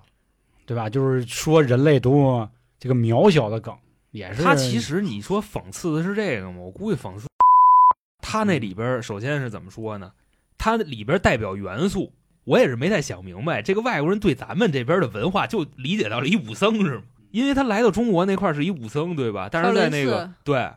[0.66, 0.90] 对吧？
[0.90, 3.78] 就是说人类多么这个渺小的梗，
[4.10, 6.58] 也是他其实你说讽刺的是这个吗？
[6.60, 7.28] 我估计讽刺
[8.28, 10.12] 他那里边儿首先是怎么说呢？
[10.58, 12.12] 它里边代表元素，
[12.44, 17.04] 我也是没太想明白，这个外国人对咱们这边的文化就理解到了一武僧是吗？
[17.30, 19.48] 因为他来到中国那块儿是一武僧，对吧？
[19.52, 20.72] 但是在那个对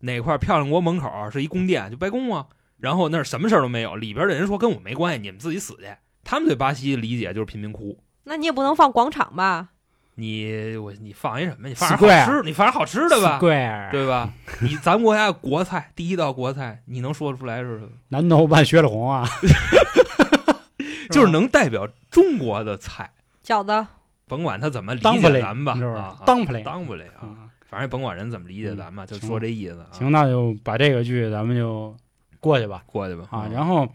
[0.00, 2.46] 哪块儿漂亮国门口儿是一宫殿，就白宫啊。
[2.78, 5.94] 然后那儿什么事儿都没有，里边的人说跟我没关系，你们自己死去。
[6.24, 8.02] 他们对巴西理解就是贫民窟。
[8.24, 9.70] 那你也不能放广场吧？
[10.20, 11.68] 你我你放一什么？
[11.68, 13.38] 你放点好吃，你放点好吃的吧。
[13.38, 14.28] 对吧？
[14.60, 17.88] 你咱们国家国菜第一道国菜，你能说得出来是？
[18.08, 19.24] 南头拌血了红啊，
[21.10, 23.10] 就是能代表中国的菜，
[23.44, 23.86] 饺子，
[24.26, 26.16] 甭管他怎么理当不嘞，解咱们吧，是不是啊？
[26.26, 27.22] 当不嘞，当不嘞啊！
[27.22, 27.36] 嗯
[27.68, 29.86] 反正甭管人怎么理解咱们，就说这意思啊。
[29.92, 31.94] 行，那就把这个剧咱们就
[32.40, 33.46] 过去吧过去吧啊。
[33.52, 33.86] 然后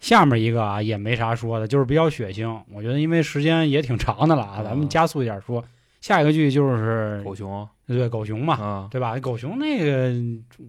[0.00, 2.60] 下面一个啊也没啥说的，就是比较血腥。
[2.72, 5.64] 我觉得因为时间也挺长的了啊，啊咱们加速一点说。
[6.00, 9.18] 下一个剧就是狗熊对狗熊嘛，啊，对吧？
[9.18, 10.12] 狗熊那个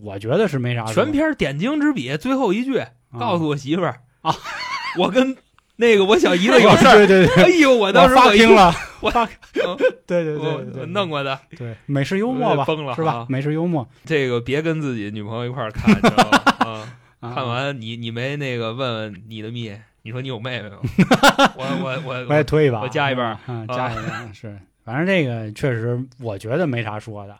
[0.01, 4.33] 我觉得是没啥全片点睛之笔，最后一句啊告诉我媳妇儿啊，
[4.97, 5.37] 我跟
[5.75, 6.95] 那个我小姨子有 事儿。
[6.95, 13.25] 对对对，哎呦，我当时发我一听了， 我发，嗯对对我对对，弄过的对美式幽默吧，崩了是吧啊？
[13.29, 16.37] 美式幽默这个，别跟自己女朋友一块儿看，知道吗？
[16.71, 16.97] 啊。
[17.19, 17.33] 啊。
[17.33, 19.71] 看完你你没那个问问你的蜜，
[20.03, 20.77] 你说你有妹妹吗？
[21.57, 27.33] 我我我我也推一把，我加一半嗯，加一半是，反正这个确实我觉得没啥说的。
[27.33, 27.39] 啊。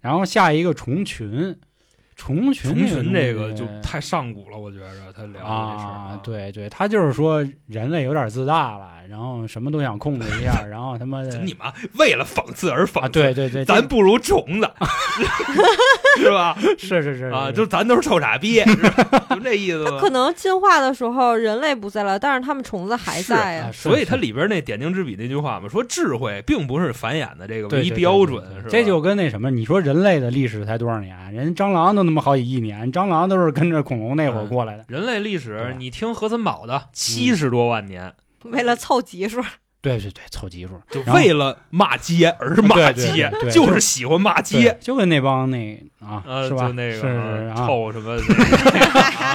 [0.00, 1.56] 然后下一个虫群，
[2.14, 14.70] 虫群虫群这个个就太上古了，我觉着他聊的这事儿啊，，对对，他就是说人类有点自大了，然后什么都想控制一下， 然后他妈的你妈为了讽刺而讽刺，啊，对对对，咱不如虫子，
[16.18, 16.56] 是吧？
[16.78, 19.98] 是是是啊，就咱都是臭傻逼，是吧 就这意思吗？
[20.00, 28.68] 可能进化的时候人类不在了，但是他们虫子还在呀、啊所以它里边那点睛之笔那句话嘛，说智慧并不是繁衍的这个唯一标准，是吧？
[28.70, 31.16] 这就跟那什么，你说人类的历史才多少年？
[31.32, 34.84] 人蟑螂都那么好几亿年，蟑螂都是跟着恐龙那会儿过来的。
[34.88, 38.12] 人类历史，你听何森堡的七十多万年，
[38.44, 39.42] 为了凑集数，
[39.84, 46.68] 对对对，凑集数，就为了骂街而骂对对街对对，就是喜欢骂街，就跟那帮那啊，呃，是吧？
[46.68, 47.06] 就那个是是
[47.54, 48.16] 啊，臭什么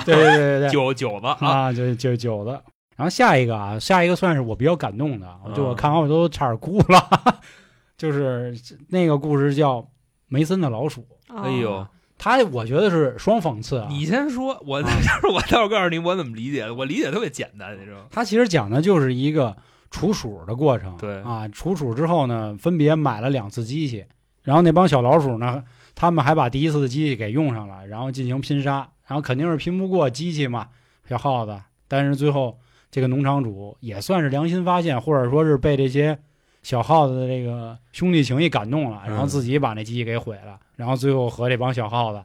[0.05, 2.59] 对对对对对， 酒酒子啊，啊，就就酒子。
[2.95, 7.39] 然后下一个啊，下一个算是我比较感动的，就我看完我都差点哭了，
[7.97, 8.53] 就是
[8.89, 9.87] 那个故事叫
[10.27, 11.07] 梅森的老鼠。
[11.27, 11.87] 哎呦，
[12.17, 14.89] 他我觉得是双讽刺啊，你先说，我啊。
[15.31, 18.05] 我待会儿告诉你我怎么理解的，我理解特别简单，你知道吗？
[18.09, 19.55] 他其实讲的就是一个
[19.91, 20.95] 处鼠的过程。
[20.97, 24.05] 对啊，处鼠之后呢，分别买了两次机器，
[24.43, 25.63] 然后那帮小老鼠呢，
[25.95, 30.67] 他们还把第一次的机器给用上了，然后进行拼杀，然后肯定是拼不过机器嘛，
[31.07, 31.59] 小耗子。
[31.87, 32.57] 但是最后
[32.91, 36.17] 这个农场主也算是良心发现，或者说是被这些
[36.61, 42.23] 小耗子的这个兄弟情谊感动了，嗯然后自己把那机器给毁了，然后最后和这帮小耗子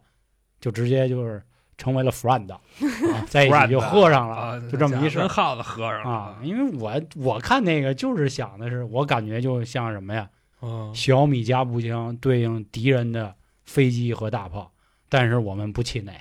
[0.60, 1.42] 就直接就是
[1.76, 2.60] 成为了 friend，、啊、
[3.28, 5.22] 在一起就喝上了，啊，就这么一事儿。
[5.22, 6.10] 跟耗子喝上了。
[6.10, 6.36] 啊。
[6.42, 10.28] 因为我我看那个就是想的是，我感觉就像什么呀，
[10.62, 10.92] 嗯。
[10.94, 14.72] 小米加步枪对应敌人的飞机和大炮，
[15.08, 16.12] 但是我们不气馁，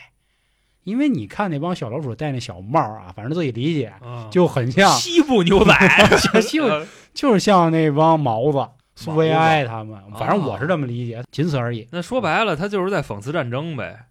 [0.83, 5.73] 因为你看那帮小老鼠戴那小帽啊，反正自己理解啊就很像，西部牛仔，
[6.49, 11.87] 就 就是像那帮毛子、苏维埃他们，反正我是这么理解，仅此而已。
[11.91, 14.07] 那说白了，他就是在讽刺战争呗。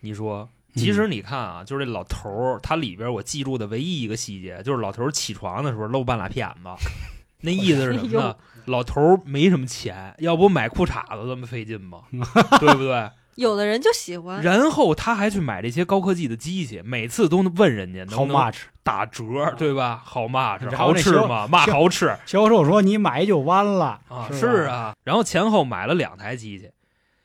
[0.00, 6.68] 你说，其实你看啊，就是这老头儿，他里边我记住的唯一一个细节，就是老头儿起床的时候露半拉片子，
[7.42, 8.36] 那意思是什么呢？
[8.66, 12.02] 老头儿没什么钱，要不买裤衩子这么费劲吗？
[12.60, 13.10] 对不对？
[13.36, 14.42] 有的人就喜欢。
[14.42, 18.56] 然后他还去买这些高科技的机器，每次都能问人家能 How 不能 much？
[18.82, 19.24] 打折，
[19.56, 20.02] 对吧？
[20.04, 21.46] 好嘛吃，然后好吃吗？
[21.48, 24.94] 嘛销好吃销售说你买就完了啊，是啊。
[25.02, 26.70] 然后前后买了两台机器，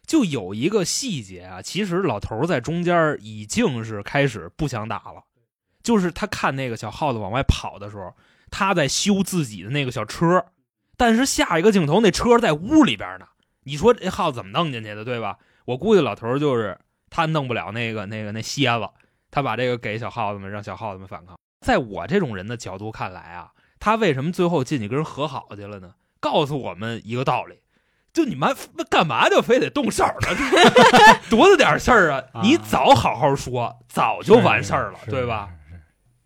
[0.07, 5.23] 就有一个细节啊，其实老头在中间已经是开始不想打了，
[5.83, 8.15] 就是他看那个小耗子往外跑的时候，
[8.49, 10.45] 他在修自己的那个小车，
[10.95, 13.27] 但是下一个镜头那车在屋里边呢，
[13.65, 15.37] 你说这耗子怎么弄进去的，对吧？
[15.65, 16.79] 我估计老头就是
[17.09, 18.89] 他弄不了那个那个那蝎子，
[19.29, 21.37] 他把这个给小耗子们，让小耗子们反抗。
[21.59, 25.95] 在我这种人的角度看来啊，他为什么最后进去跟人和好去了呢？
[26.21, 27.55] 告诉我们一个道理，
[28.17, 30.27] 就你妈那干嘛就非得动手呢？
[31.29, 32.23] 多大点事儿啊！
[32.33, 35.49] 啊你早好好说，早就完事儿了，对吧？？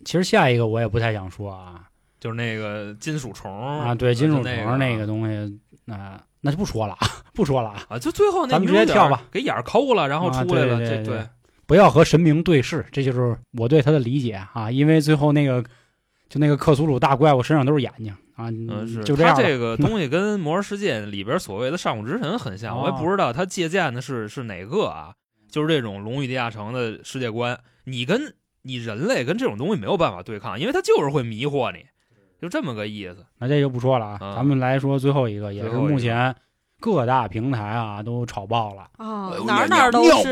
[0.06, 1.82] 其实下一个我也不太想说啊
[2.18, 6.96] 就是那个金属虫啊，对，金属虫那个东西，那那就不说了，
[7.34, 11.20] 不说了啊，啊，就最后那咱们直接跳吧，给眼儿抠了，然后啊出来了，对对
[11.66, 14.70] 不要和神明对视，这就是我对他的理解啊。
[14.70, 15.62] 因为最后那个
[16.32, 19.36] 就那个克苏鲁大怪物身上都是眼睛啊，嗯，是就这样。
[19.36, 25.12] 它这个东西跟《魔兽世界》里边所谓的上古之神很像，哦我也不知道他借鉴的是是哪个啊？
[25.50, 31.84] 就是这种龙与地下城的世界观，你跟你人类跟这种东西没有办法对抗，因为它就是会迷惑你，
[32.40, 33.26] 就这么个意思。
[33.38, 36.34] 那这就不说了啊，啊咱们来说最后一个，也是目前
[36.80, 38.88] 各大平台啊都炒爆了，
[39.44, 40.30] 哪儿哪儿都是。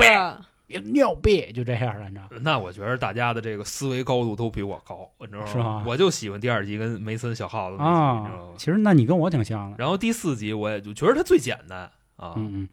[0.71, 2.29] 别尿憋，就这样了，你知道？
[2.43, 5.47] 那我觉得大家的这个思维高度都比我高，你知道吗？
[5.51, 8.55] 是吗我就喜欢第二集跟梅森小耗子那集，你知道啊吗，？
[8.57, 9.77] 其实那你跟我挺像的。
[9.79, 11.81] 然后第四集我也就觉得它最简单
[12.15, 12.69] 啊，嗯嗯，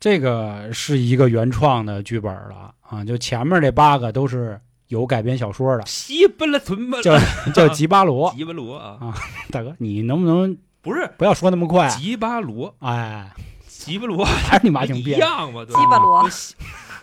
[0.00, 7.18] 这个是一个原创的剧本了啊，就前面这八个都是有改编小说的，西巴拉屯巴叫
[7.54, 8.32] 叫吉巴罗。
[8.36, 9.14] 吉巴罗啊，
[9.50, 11.88] 大哥，你能不能不是不要说那么快？
[11.90, 13.30] 吉巴罗，哎，
[13.68, 16.28] 吉巴罗还是你妈挺一样嘛，对鸡巴罗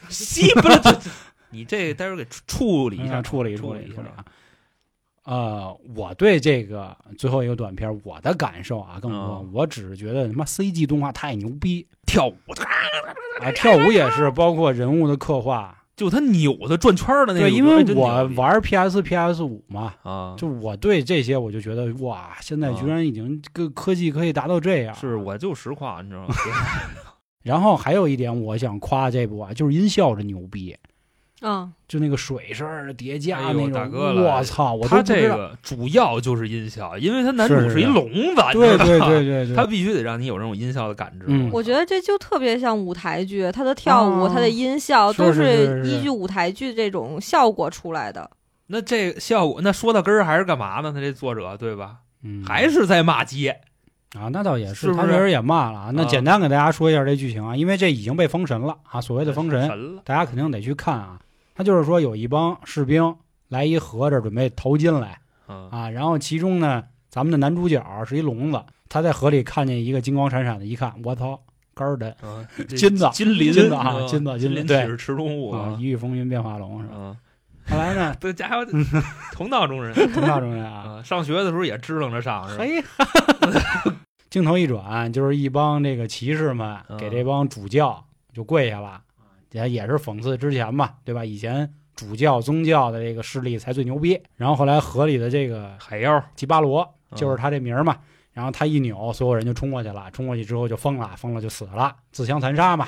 [0.10, 1.00] 西西巴拉，
[1.52, 4.26] 你这待会儿给处处理一下，嗯处理处理处理一下啊。
[5.26, 12.36] 呃，我对这个最后一个短片，我的感受啊，更多，嗯我只是觉得他妈 CG 动画太牛逼跳舞，
[13.42, 15.76] 啊，跳舞也是，包括人物的刻画。
[15.96, 24.96] 就他扭的转圈的那个，对，因为我玩 PS、PS 五嘛，啊，就我对这些我就觉得哇，现在居然已经个科技可以达到这样。
[24.96, 26.34] 是我就实话，你知道吗？
[27.44, 30.76] 然后还有一点，我想夸这部啊，就是音效这牛逼，
[31.42, 35.02] 嗯，就那个水声儿叠加那种，大哥我操，他。
[35.02, 41.26] 这个主要就是音效，因为他男主是一聋子，对对对对对，他必须得让你有这种音效的感知。
[41.30, 48.30] 嗯我觉得这就特别像舞台剧，他的跳舞、啊它的音效都是依据舞台剧这种效果出来的。
[48.68, 50.92] 那这效果，那说到根儿还是干嘛呢？
[50.92, 52.00] 他这作者对吧？
[52.22, 53.62] 嗯还是在骂街。
[54.18, 55.92] 啊，那倒也是不是他确实也骂了啊。
[55.94, 61.20] 那啊简单给大家说一下这剧情啊，因为这已经被封神了啊，所谓的封神，神，大家肯定得去看啊。
[61.56, 63.16] 他就是说有一帮士兵
[63.50, 71.40] 来一河这准备投金来嗯啊，然后其中呢，咱们的男主角是一聋子，他在河里看见一个金光闪闪的，一看我操，
[71.76, 72.16] 杆儿的
[72.76, 74.74] 金子金鳞金子啊嗯金子金鳞子
[75.08, 76.94] 对物啊，啊一，遇风云变化龙是吧？
[76.96, 77.18] 嗯，
[77.70, 78.66] 后来呢， 这家伙
[79.34, 82.64] 同道中人同道中人啊，啊，上学的时候也支棱着上，是吧？
[82.64, 82.84] 嘿，
[84.30, 88.04] 镜头一转，就是一帮这个骑士们嗯给这帮主教
[88.34, 89.02] 就跪下了，
[89.52, 91.26] 也也是讽刺之前嘛，对吧？
[91.26, 97.98] 以前主教宗教的这个势力才最牛逼，然后后来河里的这个海妖吉巴罗嗯就是他这名儿嘛，
[98.32, 102.88] 然后他一扭，所有人就冲过去了，冲过去之后就疯了，疯了就死了，自相残杀嘛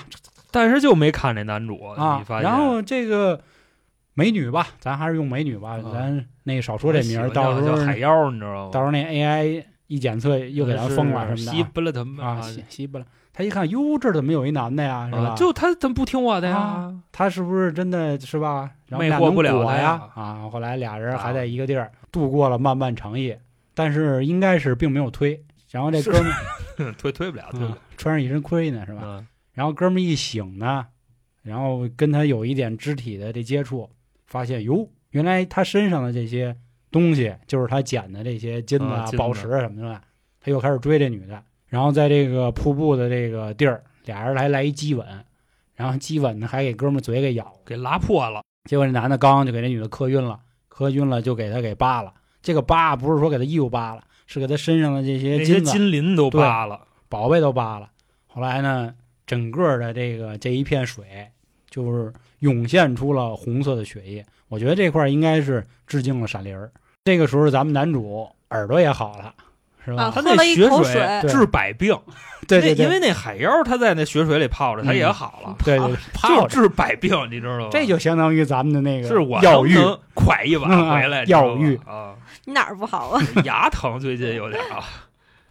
[0.51, 2.39] 但是就没看这男主啊你发。
[2.39, 2.43] 现？
[2.43, 3.41] 然后这个
[4.13, 8.69] 美女吧，咱还是用美女吧，啊咱那个少说这名到时候叫海妖，你知道吗？
[8.71, 11.55] 到时候那 AI 一检测又给他封了什么的啊。
[11.55, 13.05] 西布勒腾啊，西西不了。
[13.33, 15.05] 他一看，哟，这怎么有一男的呀？
[15.07, 15.29] 是吧？
[15.29, 16.95] 啊就他怎么不听我的呀啊？
[17.11, 18.71] 他是不是真的是吧？
[18.87, 20.49] 然后魅惑不了他呀啊！
[20.49, 23.41] 后来俩人还在一个地儿度过了漫漫长夜，
[23.73, 25.41] 但是应该是并没有推。
[25.69, 27.49] 然后这哥们儿 推推不了，
[27.97, 29.01] 穿上一身盔呢，是吧？
[29.03, 30.87] 嗯然后哥们儿一醒呢，
[31.43, 33.89] 然后跟他有一点肢体的这接触，
[34.25, 36.55] 发现哟，原来他身上的这些
[36.91, 40.01] 东西就是他捡的这些金子啊宝石什么的。
[40.43, 45.07] 他又开始追这女的，然后在这个瀑布的这个地儿，俩人来来一激吻，
[45.75, 52.11] 然后激吻呢还给哥们儿嘴给咬，给拉破了，结果这男的刚就给这女的磕晕了，磕晕了就给他给扒了。
[52.41, 57.91] 这个扒不是说给他衣服扒了，是给他身上的这些金子金鳞都扒了，宝贝都扒了。
[58.25, 58.95] 后来呢，
[59.27, 61.05] 整个的这个这一片水
[61.69, 64.25] 就是涌现出了红色的血液。
[64.47, 66.71] 我觉得这块儿应该是致敬了闪灵儿。
[67.03, 69.33] 这个时候，咱们男主耳朵也好了，
[69.83, 70.03] 是吧？
[70.03, 71.97] 啊，他那血水水，治百病。
[72.47, 77.69] 对对对，那因为那海妖他在那血水里泡着，他嗯也好了，对对 就泡着，治百病，你知道吗？
[77.71, 79.77] 这就相当于咱们的那个是我药浴
[80.13, 83.21] 快一碗回来，药浴啊，你哪儿不好啊？
[83.45, 84.83] 牙疼最近有点啊，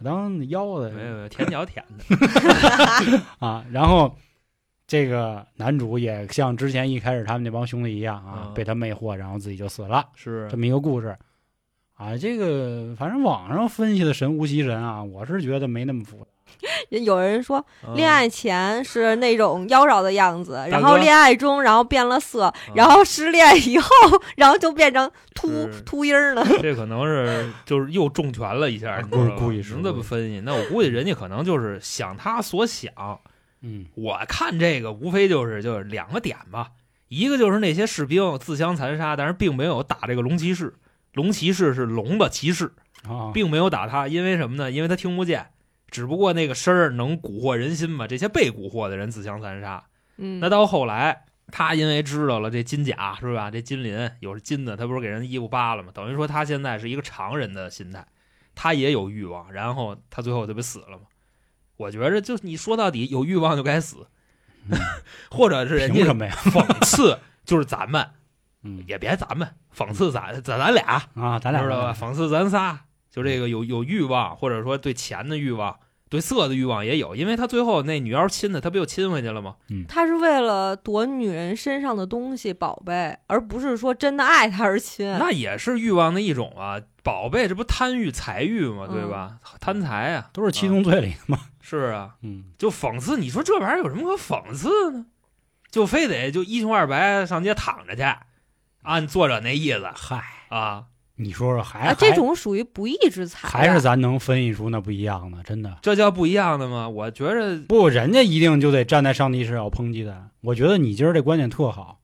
[0.03, 3.63] 当腰的没有没有，舔脚舔的，啊。
[3.71, 4.13] 然后
[4.85, 10.05] 这个男主也像之前一开始他们那帮兄弟一样啊，嗯被他魅惑，然后自己就死了。
[10.13, 11.17] 是这么一个故事
[12.01, 12.17] 啊。
[12.17, 16.25] 这个反正网上分析的神乎其神啊，我是觉得没那么复杂。
[16.89, 23.89] 有人说嗯恋爱前是那种妖娆的样子，然后恋爱中然后变了色，嗯然后失恋以后
[24.35, 26.45] 然后就变成秃秃鹰了。
[26.61, 30.41] 这可能是 就是又重拳了一下，你知道吧故意是能这么分析？
[30.41, 32.91] 那我估计人家可能就是想他所想。
[33.61, 36.71] 嗯，我看这个无非就是就是两个点吧，
[37.07, 40.73] 一个就是那些士兵自相残杀，但是并没有打这个龙骑士。
[41.13, 44.71] 龙骑士是龙的骑士，啊，并没有打他，因为什么呢？
[44.71, 45.51] 因为他听不见，
[45.89, 48.07] 只不过那个声儿能蛊惑人心嘛。
[48.07, 49.83] 这些被蛊惑的人自相残杀。
[50.17, 53.51] 嗯，那到后来，他因为知道了这金甲是吧？
[53.51, 55.91] 这金鳞有是金的，他不是给人衣服扒了吗？
[55.93, 58.05] 等于说他现在是一个常人的心态，
[58.55, 61.03] 他也有欲望，然后他最后就被死了嘛。
[61.77, 64.07] 我觉着就你说到底有欲望就该死，
[64.69, 64.77] 嗯
[65.31, 66.33] 或者是人家凭什么呀？
[66.45, 68.07] 讽刺，就是咱们
[68.61, 71.95] 嗯也别咱们讽刺咱咱咱俩，啊，咱俩知道吧？
[71.99, 75.77] 讽刺咱仨，就这个有有欲望，或者说对钱的欲望，
[76.09, 79.55] 对色的欲望也有，因为他最后那女妖亲的，他不又亲回去了吗？
[79.87, 85.07] 他是为了夺女人身上的东西宝贝，而不是说真的爱她而亲。
[85.17, 89.37] 那也是欲望的一种啊，宝贝，这不贪欲财欲嘛，对吧？
[89.59, 91.39] 贪财啊，都是七宗罪里的嘛。
[91.61, 95.05] 是啊，嗯，就讽刺，你说这玩意儿有什么可讽刺呢？
[95.69, 98.01] 就非得就一穷二白上街躺着去，
[98.83, 106.89] 按作者那意思嗨，啊，你说说还啊，这种属于不义之财啊，还是咱能分析出那不一样的，真的这叫不一样的吗？
[106.89, 110.31] 我觉着不，人家一定就得站在上帝视角抨击他。
[110.41, 111.99] 我觉得你今儿这观点特好，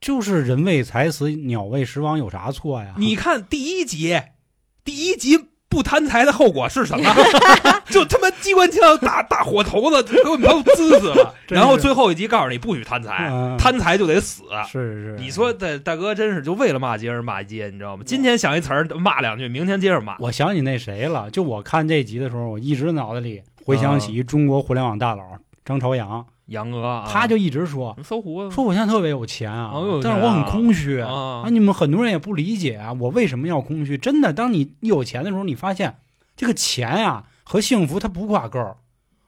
[0.00, 2.94] 就是人为财死，鸟为食亡，有啥错呀？
[2.96, 4.20] 你看第一集，
[4.84, 7.14] 第一集不贪财的后果是什么？
[7.88, 11.34] 就他妈机关枪打大火头子，给我们都滋死了。
[11.48, 14.42] 然后最后一集告诉你不许贪财，嗯贪财就得死。
[14.66, 18.02] 是是是，你说大大哥真是就为了骂街而骂街，你知道吗？
[18.04, 20.16] 今天想一词儿骂两句，明天接着骂。
[20.18, 25.22] 我想起那谁了，就我看这集的时候，我一直脑子里回想起中国互联网大佬
[25.64, 29.72] 张朝阳，杨哥啊，他就一直说搜狐说我现在特别有钱啊
[30.02, 33.96] 但是我很空虚啊啊，你们很多人也不理解啊，我为什么要空虚？
[33.96, 35.96] 真的，当你有钱的时候，你发现
[36.36, 38.58] 这个钱啊和幸福它不挂钩。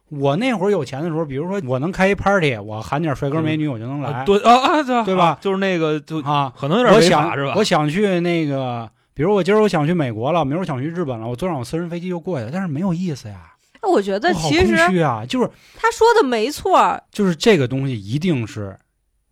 [0.09, 6.53] 我那会儿有钱的时候，比如说我能开一 party，我喊点帅哥美女，我就能来啊对啊啊，对对吧啊就是那个就啊。
[6.59, 7.55] 可能有点我想违法是吧？
[7.57, 13.52] 我想去那个，比如我今儿我想去美国了，明儿我想去日本了，我坐上我私人飞机就过去了，但是没有意思呀。
[13.83, 18.79] 那我觉得其实虚啊，就是他说的没错，就是这个东西一定是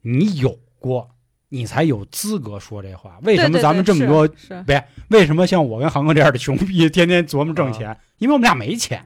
[0.02, 1.08] 你有过，
[1.50, 3.18] 你才有资格说这话。
[3.22, 4.26] 为什么咱们这么多？
[4.36, 7.96] 是是为什么像我跟航哥这样的穷逼天天琢磨挣钱？
[8.18, 9.04] 因为我们俩没钱。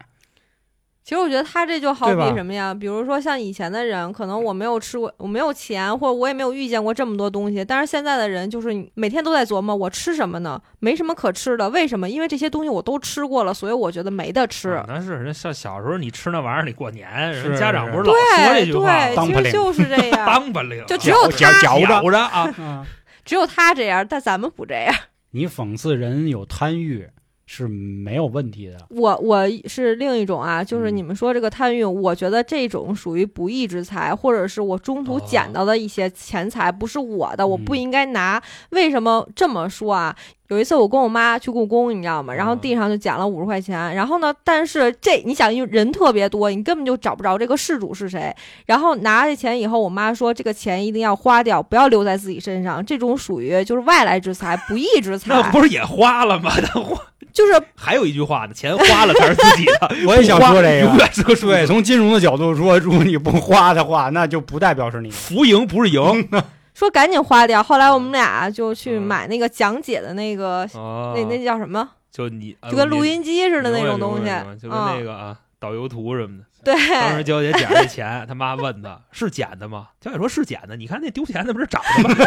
[1.05, 2.73] 其实我觉得他这就好比什么呀？
[2.73, 7.63] 比如说像以前的人，可能我没有吃过，我没有钱，或者我也没有遇见过这么多东西。
[7.63, 10.59] 但是现在的人，就是每天都在琢磨，我吃什么呢？
[10.79, 12.09] 没什么可吃的，为什么？
[12.09, 14.71] 因为这些东西我都吃过了，所以我觉得没得吃。
[14.71, 22.87] 啊那是人像小时候你吃那玩意儿，你过年，是人家长不是老说这对句话吗对，当不灵其实就是这样，当不灵，就只有嚼他嚼着啊，啊，
[23.27, 24.95] 只有他这样，但咱们不这样。
[25.33, 27.11] 你讽刺人有贪欲
[27.47, 28.79] 是没有问题的。
[28.91, 38.43] 我我是另一种啊，就是嗯你们说这个贪欲，我觉得这种属于不义之财，或者是我中途哦捡到的一些钱财，不是我的，我不嗯应该拿。
[38.71, 40.15] 为什么这么说啊？
[40.49, 42.33] 有一次我跟我妈去故宫，你知道吗？
[42.33, 48.35] 然后嗯地上就捡了五十块钱，然后呢，但是这你想，因为人特别多，你根本就找不着这个事主是谁。
[48.67, 56.53] 然后拿这钱以后，我妈说这个钱一定要花掉，不要留在自己身上，这种属于就是外来之财，不义之 财那，不是也花了吗？
[56.61, 57.03] 那花
[57.35, 61.66] 就是还有一句话呢，钱花了才是自己的， 我也想说这个永远是个数对，字。
[61.66, 65.14] 从金融的角度说， 如果你不花的话，那就不代表是你的。
[65.16, 66.28] 浮盈不是赢，
[66.74, 67.61] 说赶紧花掉。
[67.62, 71.87] 后来我们俩就去嗯买那个讲解的那个，哦那那叫什么？
[72.11, 74.24] 就你就跟录音机似的那种东西
[74.62, 76.45] 就跟那嗯个啊导游图什么的。
[76.65, 79.89] 对，当时娇姐捡这钱， 他妈问他是捡的吗？
[80.01, 82.15] 娇姐说是捡的，你看那丢钱的不是长的吗？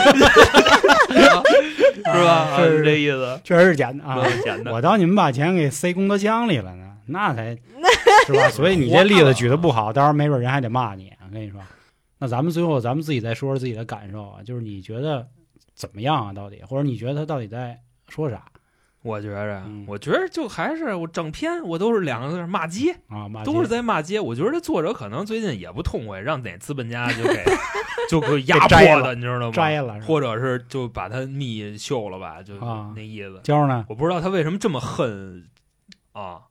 [1.97, 2.31] 是吧？
[2.31, 3.39] 啊是是这意思。
[3.43, 4.21] 确实是捡的啊！
[4.23, 7.57] 嗯捡的，我当你们把钱给塞功德箱里了呢，那才
[8.25, 8.49] 是吧？
[8.49, 11.11] 所以你这例子举的不好，到时候没准人还得骂你。
[11.25, 11.59] 我跟你说，
[12.19, 15.27] 那咱们最后咱们自己再说说自己的感受啊，就是你觉得
[15.75, 16.33] 怎么样啊？
[16.33, 17.77] 到底，或者你觉得他到底在
[18.07, 18.43] 说啥
[19.07, 23.27] 我觉着嗯，我觉着就还是我整篇我都是两个字儿骂街，啊？
[23.27, 24.19] 骂都是在骂街。
[24.19, 27.43] 我觉得这作者可能最近也不痛快，让哪资本家就给
[28.09, 29.51] 就给压给摘了迫了，你知道吗？
[29.51, 33.39] 摘了，是吧或者是就把他密秀了吧，就啊那意思。
[33.43, 33.85] 娇呢？
[33.87, 35.45] 我不知道他为什么这么恨
[36.11, 36.41] 啊。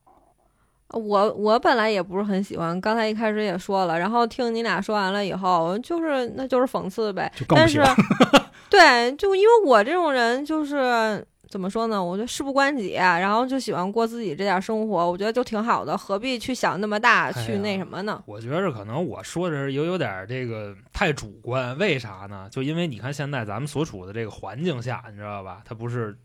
[0.91, 7.31] 我我本来也不是很喜欢，刚才一开始也说了，然后听你俩说完了以后，就是那就是讽刺呗。
[7.49, 12.03] 但是就更不喜欢。，对，就因为我这种人，就是怎么说呢？
[12.03, 18.23] 我觉得事不关己，然后就喜欢过自己这点生活，我觉得就挺好的，何必去想那么大，哎去那什么呢？
[18.27, 22.49] 我觉着可能我说的有有点这个太主观，为啥呢？
[22.51, 25.63] 就因为你看现在咱们所处的这个环境下，你知道吧？
[25.65, 26.19] 它不是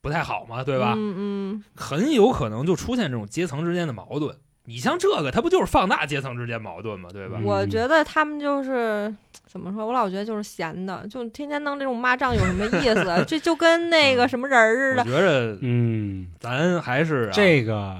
[0.00, 0.94] 不太好嘛，对吧？
[0.96, 4.36] 嗯嗯，很有可能就出现这种阶层之间的矛盾。
[4.66, 7.38] 你像这个，它不就是放大阶层之间矛盾吗，对吧？
[7.40, 9.14] 嗯我觉得他们就是
[9.46, 9.86] 怎么说？
[9.86, 13.04] 我老觉得就是闲的，就天天弄这种骂仗有什么意思？
[13.26, 15.04] 这就跟那个什么人儿似我的。
[15.04, 17.96] 觉着嗯，咱还是、啊、这个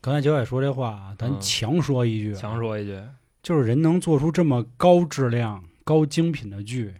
[0.00, 3.00] 刚才九尾说这话啊，咱嗯强说一句啊，强说一句，
[3.42, 6.94] 就是人能做出这么高质量、高精品的剧，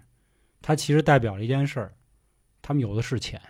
[0.62, 1.92] 它其实代表了一件事儿，
[2.62, 3.40] 他们有的是钱。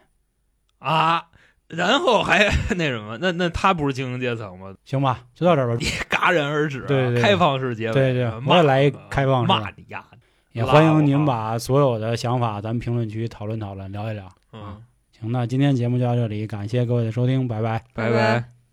[0.80, 1.28] 啊，
[1.76, 2.44] 然后还
[2.76, 4.74] 那什么，那那他不是精英阶层吗？
[4.84, 5.74] 行吧，就到这儿吧。
[6.10, 10.04] 戛然而止啊、对对对开放式结尾，对对骂我也来一开放式骂你呀，
[10.52, 14.26] 也欢迎您把所有的想法咱们评论区讨论讨论，聊一聊。
[14.52, 14.82] 嗯，
[15.20, 17.82] 行，那今天节目就到这里，感谢各位的收听，拜拜。
[17.92, 18.63] 拜拜拜。